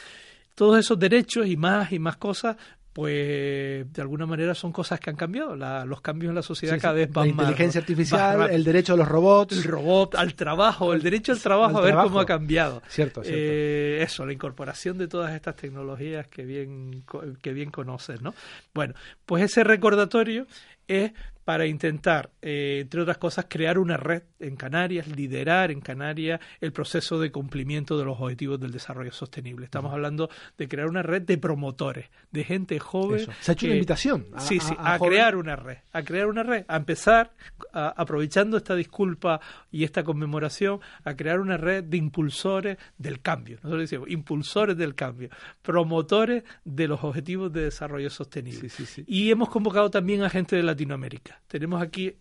Todos 0.54 0.78
esos 0.78 0.98
derechos 0.98 1.46
y 1.46 1.56
más 1.56 1.92
y 1.92 1.98
más 1.98 2.16
cosas 2.16 2.56
pues 2.96 3.92
de 3.92 4.00
alguna 4.00 4.24
manera 4.24 4.54
son 4.54 4.72
cosas 4.72 4.98
que 4.98 5.10
han 5.10 5.16
cambiado. 5.16 5.54
los 5.84 6.00
cambios 6.00 6.30
en 6.30 6.34
la 6.34 6.40
sociedad 6.40 6.78
cada 6.80 6.94
vez 6.94 7.12
van 7.12 7.28
más. 7.28 7.36
La 7.36 7.42
inteligencia 7.42 7.82
artificial, 7.82 8.48
el 8.50 8.64
derecho 8.64 8.94
a 8.94 8.96
los 8.96 9.06
robots. 9.06 9.54
El 9.54 9.64
robot, 9.64 10.14
al 10.14 10.32
trabajo, 10.34 10.94
el 10.94 11.02
derecho 11.02 11.32
al 11.32 11.40
trabajo, 11.40 11.76
a 11.76 11.82
ver 11.82 11.94
cómo 11.94 12.20
ha 12.20 12.24
cambiado. 12.24 12.80
Cierto, 12.88 13.22
cierto. 13.22 13.38
Eh, 13.38 14.02
eso, 14.02 14.24
la 14.24 14.32
incorporación 14.32 14.96
de 14.96 15.08
todas 15.08 15.34
estas 15.34 15.56
tecnologías 15.56 16.26
que 16.28 16.46
bien, 16.46 17.04
que 17.42 17.52
bien 17.52 17.70
conoces, 17.70 18.22
¿no? 18.22 18.34
Bueno, 18.72 18.94
pues 19.26 19.44
ese 19.44 19.62
recordatorio 19.62 20.46
es 20.88 21.12
para 21.46 21.64
intentar, 21.66 22.32
eh, 22.42 22.80
entre 22.80 23.02
otras 23.02 23.18
cosas, 23.18 23.46
crear 23.48 23.78
una 23.78 23.96
red 23.96 24.24
en 24.40 24.56
Canarias, 24.56 25.06
liderar 25.06 25.70
en 25.70 25.80
Canarias 25.80 26.40
el 26.60 26.72
proceso 26.72 27.20
de 27.20 27.30
cumplimiento 27.30 27.96
de 27.96 28.04
los 28.04 28.20
objetivos 28.20 28.58
del 28.58 28.72
desarrollo 28.72 29.12
sostenible. 29.12 29.64
Estamos 29.64 29.92
hablando 29.92 30.28
de 30.58 30.66
crear 30.66 30.88
una 30.88 31.02
red 31.02 31.22
de 31.22 31.38
promotores, 31.38 32.06
de 32.32 32.42
gente 32.42 32.80
joven. 32.80 33.28
Se 33.40 33.52
ha 33.52 33.54
hecho 33.54 33.66
una 33.66 33.76
invitación. 33.76 34.26
A, 34.34 34.40
sí, 34.40 34.58
sí, 34.58 34.74
a, 34.76 34.98
crear 34.98 35.36
una 35.36 35.54
red, 35.54 35.76
a 35.92 36.02
crear 36.02 36.26
una 36.26 36.42
red, 36.42 36.64
a 36.66 36.78
empezar, 36.78 37.30
aprovechando 37.72 38.56
esta 38.56 38.74
disculpa 38.74 39.40
y 39.70 39.84
esta 39.84 40.02
conmemoración, 40.02 40.80
a 41.04 41.14
crear 41.14 41.38
una 41.38 41.56
red 41.56 41.84
de 41.84 41.96
impulsores 41.96 42.76
del 42.98 43.20
cambio. 43.20 43.58
Nosotros 43.62 43.82
decimos 43.82 44.10
impulsores 44.10 44.76
del 44.76 44.96
cambio, 44.96 45.30
promotores 45.62 46.42
de 46.64 46.88
los 46.88 47.04
objetivos 47.04 47.52
de 47.52 47.62
desarrollo 47.62 48.10
sostenible. 48.10 48.68
Y 49.06 49.30
hemos 49.30 49.48
convocado 49.48 49.92
también 49.92 50.24
a 50.24 50.28
gente 50.28 50.56
de 50.56 50.64
Latinoamérica. 50.64 51.35
Tenemos 51.46 51.82
aquí 51.82 52.14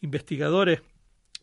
investigadores 0.00 0.80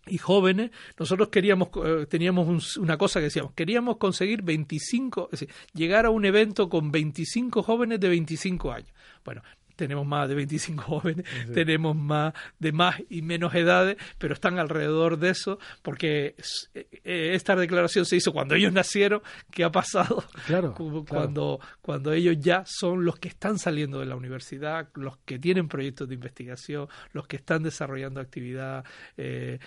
y 0.10 0.18
jóvenes, 0.18 0.72
nosotros 0.98 1.30
queríamos, 1.30 1.70
eh, 1.84 2.06
teníamos 2.08 2.78
una 2.78 2.98
cosa 2.98 3.20
que 3.20 3.26
decíamos, 3.26 3.54
queríamos 3.54 3.98
conseguir 3.98 4.42
25, 4.42 5.30
es 5.32 5.40
decir, 5.40 5.56
llegar 5.74 6.06
a 6.06 6.10
un 6.10 6.26
evento 6.26 6.70
con 6.70 6.92
25 6.92 7.64
jóvenes 7.64 8.00
de 8.00 8.10
25 8.10 8.72
años. 8.72 8.94
Bueno, 9.24 9.42
tenemos 9.78 10.06
más 10.06 10.28
de 10.28 10.36
25 10.36 10.84
jóvenes, 10.84 11.26
tenemos 11.54 11.96
más 11.96 12.34
de 12.60 12.72
más 12.74 13.02
y 13.10 13.22
menos 13.22 13.56
edades, 13.56 13.96
pero 14.18 14.34
están 14.34 14.60
alrededor 14.60 15.18
de 15.18 15.30
eso, 15.30 15.60
porque 15.82 16.36
eh, 16.74 16.88
eh, 17.04 17.32
esta 17.34 17.56
declaración 17.56 18.06
se 18.06 18.18
hizo 18.18 18.34
cuando 18.34 18.56
ellos 18.56 18.74
nacieron, 18.74 19.22
¿qué 19.52 19.64
ha 19.64 19.72
pasado? 19.72 20.24
Claro, 20.46 20.74
cuando, 21.08 21.60
cuando 21.82 22.12
ellos 22.12 22.38
ya 22.40 22.64
son 22.66 23.06
los 23.06 23.20
que 23.20 23.30
están 23.30 23.60
saliendo 23.60 24.00
de 24.00 24.08
la 24.08 24.16
universidad, 24.16 24.90
los 24.96 25.18
que 25.20 25.40
tienen 25.40 25.68
proyectos 25.68 26.10
de 26.10 26.16
investigación, 26.16 26.88
los 27.14 27.28
que 27.28 27.38
están 27.38 27.64
desarrollando 27.64 28.20
actividad 28.20 28.84
eh, 29.16 29.60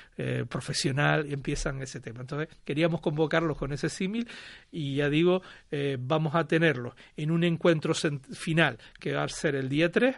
profesional 0.49 1.27
y 1.29 1.33
empiezan 1.33 1.81
ese 1.81 2.01
tema. 2.01 2.21
Entonces, 2.21 2.49
queríamos 2.65 3.01
convocarlos 3.01 3.57
con 3.57 3.73
ese 3.73 3.89
símil 3.89 4.29
y 4.73 4.97
ya 4.97 5.09
digo, 5.09 5.43
vamos 6.01 6.35
a 6.35 6.45
tenerlos 6.47 6.95
en 7.17 7.31
un 7.31 7.45
encuentro 7.45 7.95
final 7.95 8.79
que 8.99 9.13
va 9.13 9.23
a 9.23 9.29
ser 9.29 9.55
el 9.55 9.69
día 9.69 9.91
3 9.91 10.00
betri. 10.01 10.15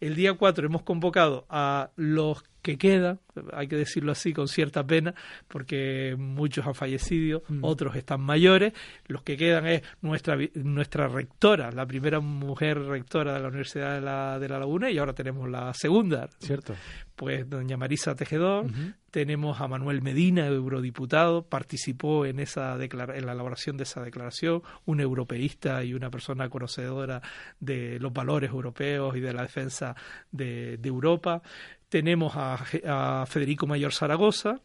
El 0.00 0.14
día 0.14 0.34
4 0.34 0.66
hemos 0.66 0.82
convocado 0.82 1.46
a 1.48 1.90
los 1.96 2.42
que 2.66 2.78
quedan, 2.78 3.20
hay 3.52 3.68
que 3.68 3.76
decirlo 3.76 4.10
así 4.10 4.32
con 4.32 4.48
cierta 4.48 4.84
pena, 4.84 5.14
porque 5.46 6.16
muchos 6.18 6.66
han 6.66 6.74
fallecido, 6.74 7.44
mm. 7.46 7.60
otros 7.62 7.94
están 7.94 8.20
mayores. 8.20 8.72
Los 9.06 9.22
que 9.22 9.36
quedan 9.36 9.68
es 9.68 9.82
nuestra, 10.02 10.36
nuestra 10.54 11.06
rectora, 11.06 11.70
la 11.70 11.86
primera 11.86 12.18
mujer 12.18 12.80
rectora 12.80 13.34
de 13.34 13.40
la 13.40 13.48
Universidad 13.48 13.94
de 13.94 14.00
la, 14.00 14.40
de 14.40 14.48
la 14.48 14.58
Laguna, 14.58 14.90
y 14.90 14.98
ahora 14.98 15.12
tenemos 15.12 15.48
la 15.48 15.72
segunda. 15.74 16.28
Cierto. 16.40 16.74
Pues 17.14 17.48
doña 17.48 17.76
Marisa 17.76 18.16
Tejedor, 18.16 18.66
tenemos 19.10 19.60
a 19.60 19.68
Manuel 19.68 20.02
Medina, 20.02 20.48
eurodiputado, 20.48 21.44
participó 21.44 22.26
en, 22.26 22.40
esa 22.40 22.74
en 22.74 23.26
la 23.26 23.32
elaboración 23.32 23.78
de 23.78 23.84
esa 23.84 24.02
declaración, 24.02 24.62
un 24.84 25.00
europeísta 25.00 25.82
y 25.84 25.94
una 25.94 26.10
persona 26.10 26.50
conocedora 26.50 27.22
de 27.58 27.98
los 28.00 28.12
valores 28.12 28.50
europeos 28.50 29.16
y 29.16 29.20
de 29.20 29.32
la 29.32 29.42
defensa 29.42 29.85
de, 30.30 30.78
Europa. 30.82 31.42
Tenemos 31.88 32.32
a, 32.36 33.24
Federico 33.26 33.66
Mayor 33.66 33.92
Zaragoza 33.92 34.60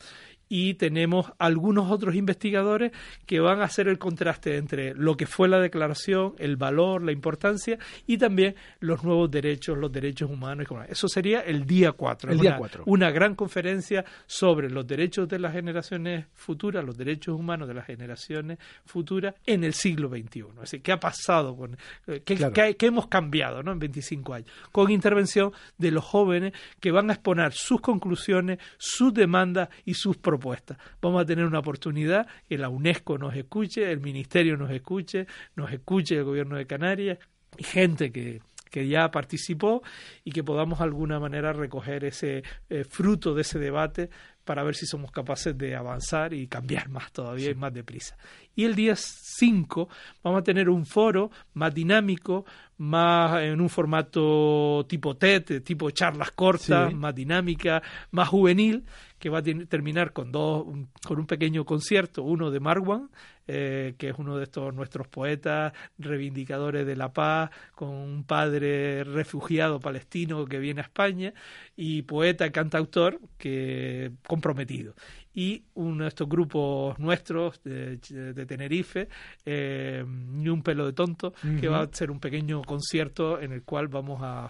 y 0.54 0.74
tenemos 0.74 1.32
algunos 1.40 1.90
otros 1.90 2.14
investigadores 2.14 2.92
que 3.26 3.40
van 3.40 3.62
a 3.62 3.64
hacer 3.64 3.88
el 3.88 3.98
contraste 3.98 4.58
entre 4.58 4.94
lo 4.94 5.16
que 5.16 5.26
fue 5.26 5.48
la 5.48 5.62
declaración, 5.62 6.34
el 6.40 6.58
valor, 6.58 7.04
la 7.04 7.14
importancia 7.14 7.80
y 8.06 8.18
también 8.18 8.56
los 8.82 9.02
nuevos 9.06 9.32
derechos, 9.32 9.78
los 9.78 9.94
derechos 9.94 10.30
humanos. 10.30 10.68
Eso 10.90 11.08
sería 11.08 11.40
el 11.40 11.66
día 11.66 11.94
4. 11.94 12.34
El 12.34 12.40
día 12.40 12.58
4. 12.58 12.84
Una 12.86 13.12
gran 13.12 13.34
conferencia 13.36 14.04
sobre 14.26 14.70
los 14.70 14.86
derechos 14.86 15.30
de 15.30 15.40
las 15.40 15.54
generaciones 15.54 16.26
futuras, 16.34 16.84
los 16.84 16.98
derechos 16.98 17.40
humanos 17.40 17.70
de 17.70 17.74
las 17.74 17.86
generaciones 17.86 18.60
futuras 18.86 19.36
en 19.46 19.64
el 19.64 19.74
siglo 19.74 20.10
XXI. 20.10 20.40
Es 20.56 20.60
decir, 20.60 20.82
¿qué 20.82 20.92
ha 20.92 21.00
pasado? 21.00 21.56
con 21.56 21.78
eh, 22.08 22.24
¿Qué, 22.26 22.76
hemos 22.86 23.08
cambiado 23.08 23.64
¿no? 23.64 23.72
en 23.72 23.80
25 23.80 24.34
años? 24.34 24.52
Con 24.74 24.92
intervención 24.92 25.54
de 25.78 25.92
los 25.92 26.04
jóvenes 26.04 26.52
que 26.82 26.92
van 26.92 27.10
a 27.10 27.14
exponer 27.14 27.54
sus 27.54 27.80
conclusiones, 27.80 28.60
sus 28.78 29.14
demandas 29.14 29.70
y 29.86 29.94
sus 29.94 30.18
propuestas 30.18 30.41
Vamos 31.02 31.22
a 31.22 31.26
tener 31.26 31.46
una 31.46 31.60
oportunidad 31.60 32.28
que 32.48 32.58
la 32.58 32.70
UNESCO 32.70 33.18
nos 33.18 33.36
escuche, 33.36 33.92
el 33.92 34.00
Ministerio 34.00 34.58
nos 34.58 34.72
escuche, 34.72 35.28
nos 35.56 35.72
escuche 35.72 36.18
el 36.18 36.24
Gobierno 36.24 36.58
de 36.58 36.66
Canarias 36.66 37.20
y 37.58 37.64
gente 37.64 38.12
que, 38.12 38.42
que 38.72 38.88
ya 38.88 39.12
participó 39.12 39.84
y 40.24 40.32
que 40.32 40.44
podamos 40.44 40.80
de 40.80 40.86
alguna 40.86 41.20
manera 41.20 41.54
recoger 41.54 42.06
ese 42.06 42.44
eh, 42.70 42.84
fruto 42.86 43.36
de 43.36 43.42
ese 43.42 43.60
debate 43.60 44.10
para 44.46 44.64
ver 44.64 44.76
si 44.76 44.86
somos 44.86 45.12
capaces 45.12 45.56
de 45.58 45.76
avanzar 45.76 46.34
y 46.34 46.48
cambiar 46.48 46.90
más 46.90 47.12
todavía 47.12 47.52
y 47.52 47.56
más 47.56 47.74
deprisa. 47.74 48.18
Y 48.56 48.66
el 48.66 48.76
día 48.76 48.96
5 48.96 49.90
vamos 50.24 50.40
a 50.40 50.44
tener 50.44 50.70
un 50.70 50.86
foro 50.86 51.30
más 51.54 51.74
dinámico, 51.74 52.46
más 52.78 53.44
en 53.44 53.62
un 53.62 53.70
formato 53.70 54.86
tipo 54.88 55.16
TED, 55.16 55.62
tipo 55.64 55.92
charlas 55.92 56.32
cortas, 56.32 56.94
más 56.94 57.14
dinámica, 57.14 57.84
más 58.12 58.30
juvenil, 58.30 58.84
que 59.22 59.30
va 59.30 59.38
a 59.38 59.44
terminar 59.44 60.14
con 60.14 60.32
dos, 60.32 60.66
con 61.06 61.20
un 61.20 61.28
pequeño 61.28 61.64
concierto, 61.64 62.24
uno 62.24 62.50
de 62.50 62.60
Marwan, 62.60 63.12
eh, 63.48 63.94
que 64.00 64.10
es 64.10 64.16
uno 64.18 64.38
de 64.38 64.46
estos 64.46 64.74
nuestros 64.74 65.08
poetas 65.08 65.74
reivindicadores 66.00 66.88
de 66.88 66.96
la 66.96 67.14
paz, 67.14 67.52
con 67.76 67.90
un 67.90 68.24
padre 68.24 69.04
refugiado 69.04 69.80
palestino 69.80 70.46
que 70.46 70.58
viene 70.58 70.82
a 70.82 70.86
España, 70.86 71.36
y 71.76 72.02
poeta 72.02 72.52
cantautor 72.52 73.20
que 73.38 74.12
comprometido 74.28 74.96
y 75.34 75.63
uno 75.76 76.04
de 76.04 76.10
estos 76.10 76.28
grupos 76.28 76.98
nuestros 77.00 77.62
de, 77.63 77.98
Tenerife, 78.48 79.08
eh, 79.46 80.04
Ni 80.06 80.50
un 80.50 80.62
pelo 80.62 80.86
de 80.86 80.94
tonto, 80.94 81.34
que 81.60 81.67
va 81.67 81.82
a 81.82 81.89
ser 81.91 82.12
un 82.12 82.20
pequeño 82.20 82.62
concierto 82.63 83.39
en 83.39 83.52
el 83.54 83.63
cual 83.63 83.88
vamos 83.88 84.22
a, 84.24 84.50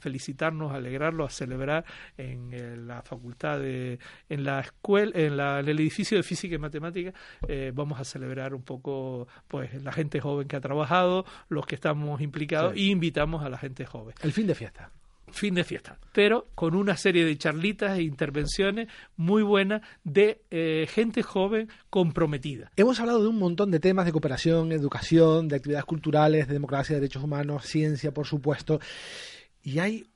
felicitarnos, 0.00 0.72
a 0.72 0.76
alegrarlo, 0.76 1.24
a 1.24 1.30
celebrar 1.30 1.84
en, 2.16 2.86
la 2.86 3.02
facultad 3.02 3.58
de, 3.58 3.98
en 4.28 4.44
la 4.44 4.60
escuela, 4.60 5.12
en, 5.14 5.36
la, 5.36 5.60
en, 5.60 5.68
el 5.68 5.80
edificio 5.80 6.16
de 6.16 6.22
física 6.22 6.54
y 6.54 6.58
matemática, 6.58 7.12
eh, 7.48 7.72
vamos 7.74 8.00
a 8.00 8.04
celebrar 8.04 8.54
un 8.54 8.62
poco 8.62 9.28
pues 9.48 9.82
la 9.82 9.92
gente 9.92 10.20
joven 10.20 10.48
que 10.48 10.56
ha 10.56 10.60
trabajado, 10.60 11.24
los 11.48 11.66
que 11.66 11.74
estamos 11.74 12.20
implicados 12.20 12.76
y 12.76 12.90
invitamos 12.90 13.42
a 13.42 13.48
la 13.48 13.58
gente 13.58 13.86
joven. 13.86 14.14
El 14.22 14.32
fin 14.32 14.46
de 14.46 14.54
fiesta 14.54 14.90
fin 15.32 15.54
de 15.54 15.64
fiesta, 15.64 15.98
pero 16.12 16.48
con 16.54 16.74
una 16.74 16.96
serie 16.96 17.24
de 17.24 17.36
charlitas 17.36 17.98
e 17.98 18.02
intervenciones 18.02 18.88
muy 19.16 19.42
buenas 19.42 19.82
de 20.04 20.42
eh, 20.50 20.86
gente 20.90 21.22
joven 21.22 21.68
comprometida. 21.88 22.70
Hemos 22.76 23.00
hablado 23.00 23.22
de 23.22 23.28
un 23.28 23.38
montón 23.38 23.70
de 23.70 23.80
temas 23.80 24.06
de 24.06 24.12
cooperación, 24.12 24.72
educación, 24.72 25.48
de 25.48 25.56
actividades 25.56 25.84
culturales, 25.84 26.48
de 26.48 26.54
democracia, 26.54 26.94
de 26.94 27.00
derechos 27.00 27.22
humanos, 27.22 27.64
ciencia, 27.64 28.12
por 28.12 28.26
supuesto, 28.26 28.80
y 29.62 29.78
hay 29.78 30.06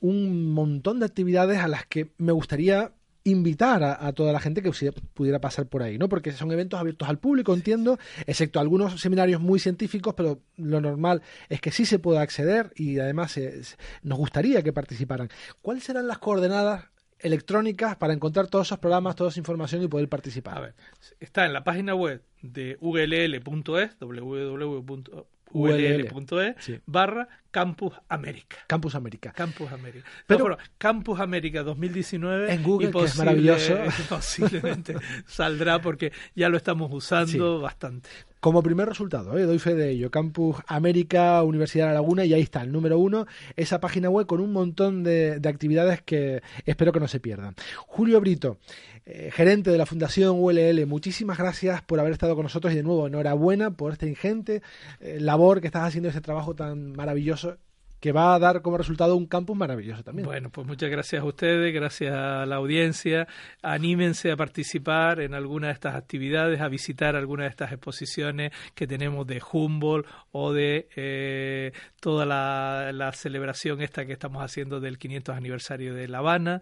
un 0.00 0.52
montón 0.52 1.00
de 1.00 1.06
actividades 1.06 1.58
a 1.58 1.68
las 1.68 1.86
que 1.86 2.12
me 2.18 2.32
gustaría 2.32 2.92
invitar 3.24 3.82
a, 3.84 4.12
toda 4.12 4.32
la 4.32 4.40
gente 4.40 4.62
que 4.62 4.70
pudiera 5.14 5.40
pasar 5.40 5.66
por 5.66 5.82
ahí, 5.82 5.98
¿no? 5.98 6.08
Porque 6.08 6.32
son 6.32 6.50
eventos 6.52 6.78
abiertos 6.78 7.08
al 7.08 7.18
público, 7.18 7.54
entiendo, 7.54 7.98
excepto 8.26 8.60
algunos 8.60 9.00
seminarios 9.00 9.40
muy 9.40 9.58
científicos, 9.60 10.14
pero 10.14 10.40
lo 10.56 10.80
normal 10.80 11.22
es 11.48 11.60
que 11.60 11.70
sí 11.70 11.84
se 11.84 11.98
pueda 11.98 12.20
acceder 12.20 12.72
y 12.74 12.98
además 12.98 13.38
nos 14.02 14.18
gustaría 14.18 14.62
que 14.62 14.72
participaran. 14.72 15.28
¿Cuáles 15.60 15.84
serán 15.84 16.08
las 16.08 16.18
coordenadas 16.18 16.86
electrónicas 17.18 17.96
para 17.96 18.12
encontrar 18.12 18.48
todos 18.48 18.68
esos 18.68 18.78
programas, 18.78 19.14
toda 19.14 19.30
esa 19.30 19.38
información 19.38 19.82
y 19.82 19.88
poder 19.88 20.08
participar? 20.08 20.58
A 20.58 20.60
ver, 20.60 20.74
está 21.20 21.46
en 21.46 21.52
la 21.52 21.62
página 21.62 21.94
web 21.94 22.22
de 22.42 22.76
ull.es, 22.80 23.98
www 24.00 25.26
ull.e 25.52 26.80
barra 26.86 27.28
Campus 27.52 27.92
América. 28.08 28.56
Campus 28.66 28.94
América. 28.94 29.32
Campus 29.32 29.70
América. 29.70 30.08
Pero, 30.26 30.56
Campus 30.78 31.20
América 31.20 31.62
2019 31.62 32.50
en 32.50 32.62
Google, 32.62 32.90
que 32.90 33.04
es 33.04 33.16
maravilloso. 33.18 33.76
Posiblemente 34.08 34.96
saldrá 35.26 35.80
porque 35.80 36.12
ya 36.34 36.48
lo 36.48 36.56
estamos 36.56 36.90
usando 36.90 37.60
bastante. 37.60 38.08
Como 38.40 38.62
primer 38.62 38.88
resultado, 38.88 39.38
¿eh? 39.38 39.44
doy 39.44 39.58
fe 39.58 39.74
de 39.74 39.90
ello, 39.90 40.10
Campus 40.10 40.56
América, 40.66 41.42
Universidad 41.44 41.84
de 41.84 41.90
La 41.90 42.00
Laguna, 42.00 42.24
y 42.24 42.32
ahí 42.32 42.40
está, 42.40 42.62
el 42.62 42.72
número 42.72 42.98
uno, 42.98 43.26
esa 43.54 43.78
página 43.78 44.10
web 44.10 44.26
con 44.26 44.40
un 44.40 44.52
montón 44.52 45.04
de, 45.04 45.38
de 45.38 45.48
actividades 45.48 46.02
que 46.02 46.42
espero 46.64 46.90
que 46.90 46.98
no 46.98 47.06
se 47.06 47.20
pierdan. 47.20 47.54
Julio 47.86 48.18
Brito, 48.20 48.58
eh, 49.04 49.30
gerente 49.32 49.70
de 49.72 49.78
la 49.78 49.84
Fundación 49.84 50.36
ULL, 50.38 50.86
muchísimas 50.86 51.36
gracias 51.36 51.82
por 51.82 51.98
haber 51.98 52.12
estado 52.12 52.36
con 52.36 52.44
nosotros 52.44 52.72
y 52.72 52.76
de 52.76 52.84
nuevo 52.84 53.08
enhorabuena 53.08 53.72
por 53.72 53.92
esta 53.92 54.06
ingente 54.06 54.62
eh, 55.00 55.18
labor 55.18 55.60
que 55.60 55.66
estás 55.66 55.88
haciendo, 55.88 56.08
ese 56.08 56.20
trabajo 56.20 56.54
tan 56.54 56.92
maravilloso 56.92 57.41
que 58.02 58.10
va 58.10 58.34
a 58.34 58.38
dar 58.40 58.62
como 58.62 58.76
resultado 58.78 59.14
un 59.14 59.26
campus 59.26 59.56
maravilloso 59.56 60.02
también. 60.02 60.26
Bueno, 60.26 60.50
pues 60.50 60.66
muchas 60.66 60.90
gracias 60.90 61.22
a 61.22 61.24
ustedes, 61.24 61.72
gracias 61.72 62.12
a 62.12 62.44
la 62.46 62.56
audiencia. 62.56 63.28
Anímense 63.62 64.32
a 64.32 64.36
participar 64.36 65.20
en 65.20 65.34
alguna 65.34 65.68
de 65.68 65.74
estas 65.74 65.94
actividades, 65.94 66.60
a 66.60 66.66
visitar 66.66 67.14
alguna 67.14 67.44
de 67.44 67.50
estas 67.50 67.70
exposiciones 67.70 68.50
que 68.74 68.88
tenemos 68.88 69.24
de 69.28 69.40
Humboldt 69.52 70.08
o 70.32 70.52
de 70.52 70.88
eh, 70.96 71.70
toda 72.00 72.26
la, 72.26 72.90
la, 72.92 73.12
celebración 73.12 73.80
esta 73.80 74.04
que 74.04 74.14
estamos 74.14 74.42
haciendo 74.42 74.80
del 74.80 74.98
500 74.98 75.36
aniversario 75.36 75.94
de 75.94 76.08
La 76.08 76.18
Habana 76.18 76.60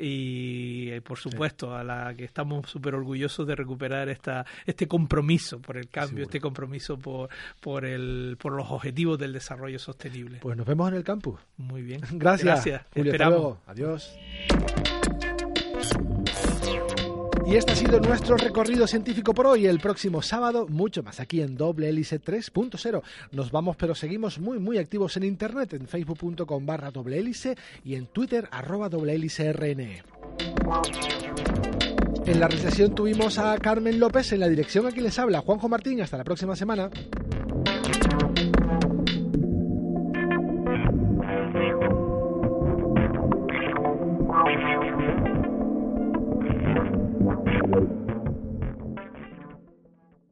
y 0.00 0.90
eh, 0.90 1.00
por 1.02 1.18
supuesto 1.18 1.76
a 1.76 1.84
la 1.84 2.14
que 2.14 2.24
estamos 2.24 2.68
súper 2.68 2.94
orgullosos 2.94 3.46
de 3.46 3.54
recuperar 3.54 4.08
esta 4.08 4.46
este 4.66 4.88
compromiso 4.88 5.60
por 5.60 5.76
el 5.76 5.88
cambio, 5.88 6.24
este 6.24 6.40
compromiso 6.40 6.98
por 6.98 7.28
por 7.60 7.84
el 7.84 8.36
por 8.40 8.52
los 8.52 8.70
objetivos 8.70 9.18
del 9.18 9.32
desarrollo 9.32 9.78
sostenible. 9.78 10.38
Pues 10.40 10.56
nos 10.56 10.66
vemos 10.66 10.90
en 10.90 10.96
el 10.96 11.04
campus. 11.04 11.40
Muy 11.56 11.82
bien. 11.82 12.00
Gracias. 12.12 12.64
Gracias. 12.64 12.82
Esperamos. 12.94 13.58
Adiós. 13.66 14.16
Y 17.50 17.56
este 17.56 17.72
ha 17.72 17.74
sido 17.74 17.98
nuestro 17.98 18.36
recorrido 18.36 18.86
científico 18.86 19.34
por 19.34 19.48
hoy. 19.48 19.66
El 19.66 19.80
próximo 19.80 20.22
sábado, 20.22 20.68
mucho 20.68 21.02
más 21.02 21.18
aquí 21.18 21.42
en 21.42 21.56
Doble 21.56 21.88
Hélice 21.88 22.22
3.0. 22.22 23.02
Nos 23.32 23.50
vamos, 23.50 23.74
pero 23.76 23.96
seguimos 23.96 24.38
muy, 24.38 24.60
muy 24.60 24.78
activos 24.78 25.16
en 25.16 25.24
internet, 25.24 25.72
en 25.72 25.88
facebook.com 25.88 26.64
barra 26.64 26.92
doble 26.92 27.18
hélice 27.18 27.56
y 27.82 27.96
en 27.96 28.06
twitter 28.06 28.48
arroba 28.52 28.88
doble 28.88 29.14
hélice 29.14 29.52
RN. 29.52 29.80
En 32.24 32.38
la 32.38 32.46
recesión 32.46 32.94
tuvimos 32.94 33.36
a 33.38 33.58
Carmen 33.58 33.98
López, 33.98 34.30
en 34.30 34.38
la 34.38 34.48
dirección 34.48 34.86
a 34.86 34.92
quien 34.92 35.06
les 35.06 35.18
habla 35.18 35.40
Juanjo 35.40 35.68
Martín. 35.68 36.00
Hasta 36.02 36.18
la 36.18 36.24
próxima 36.24 36.54
semana. 36.54 36.88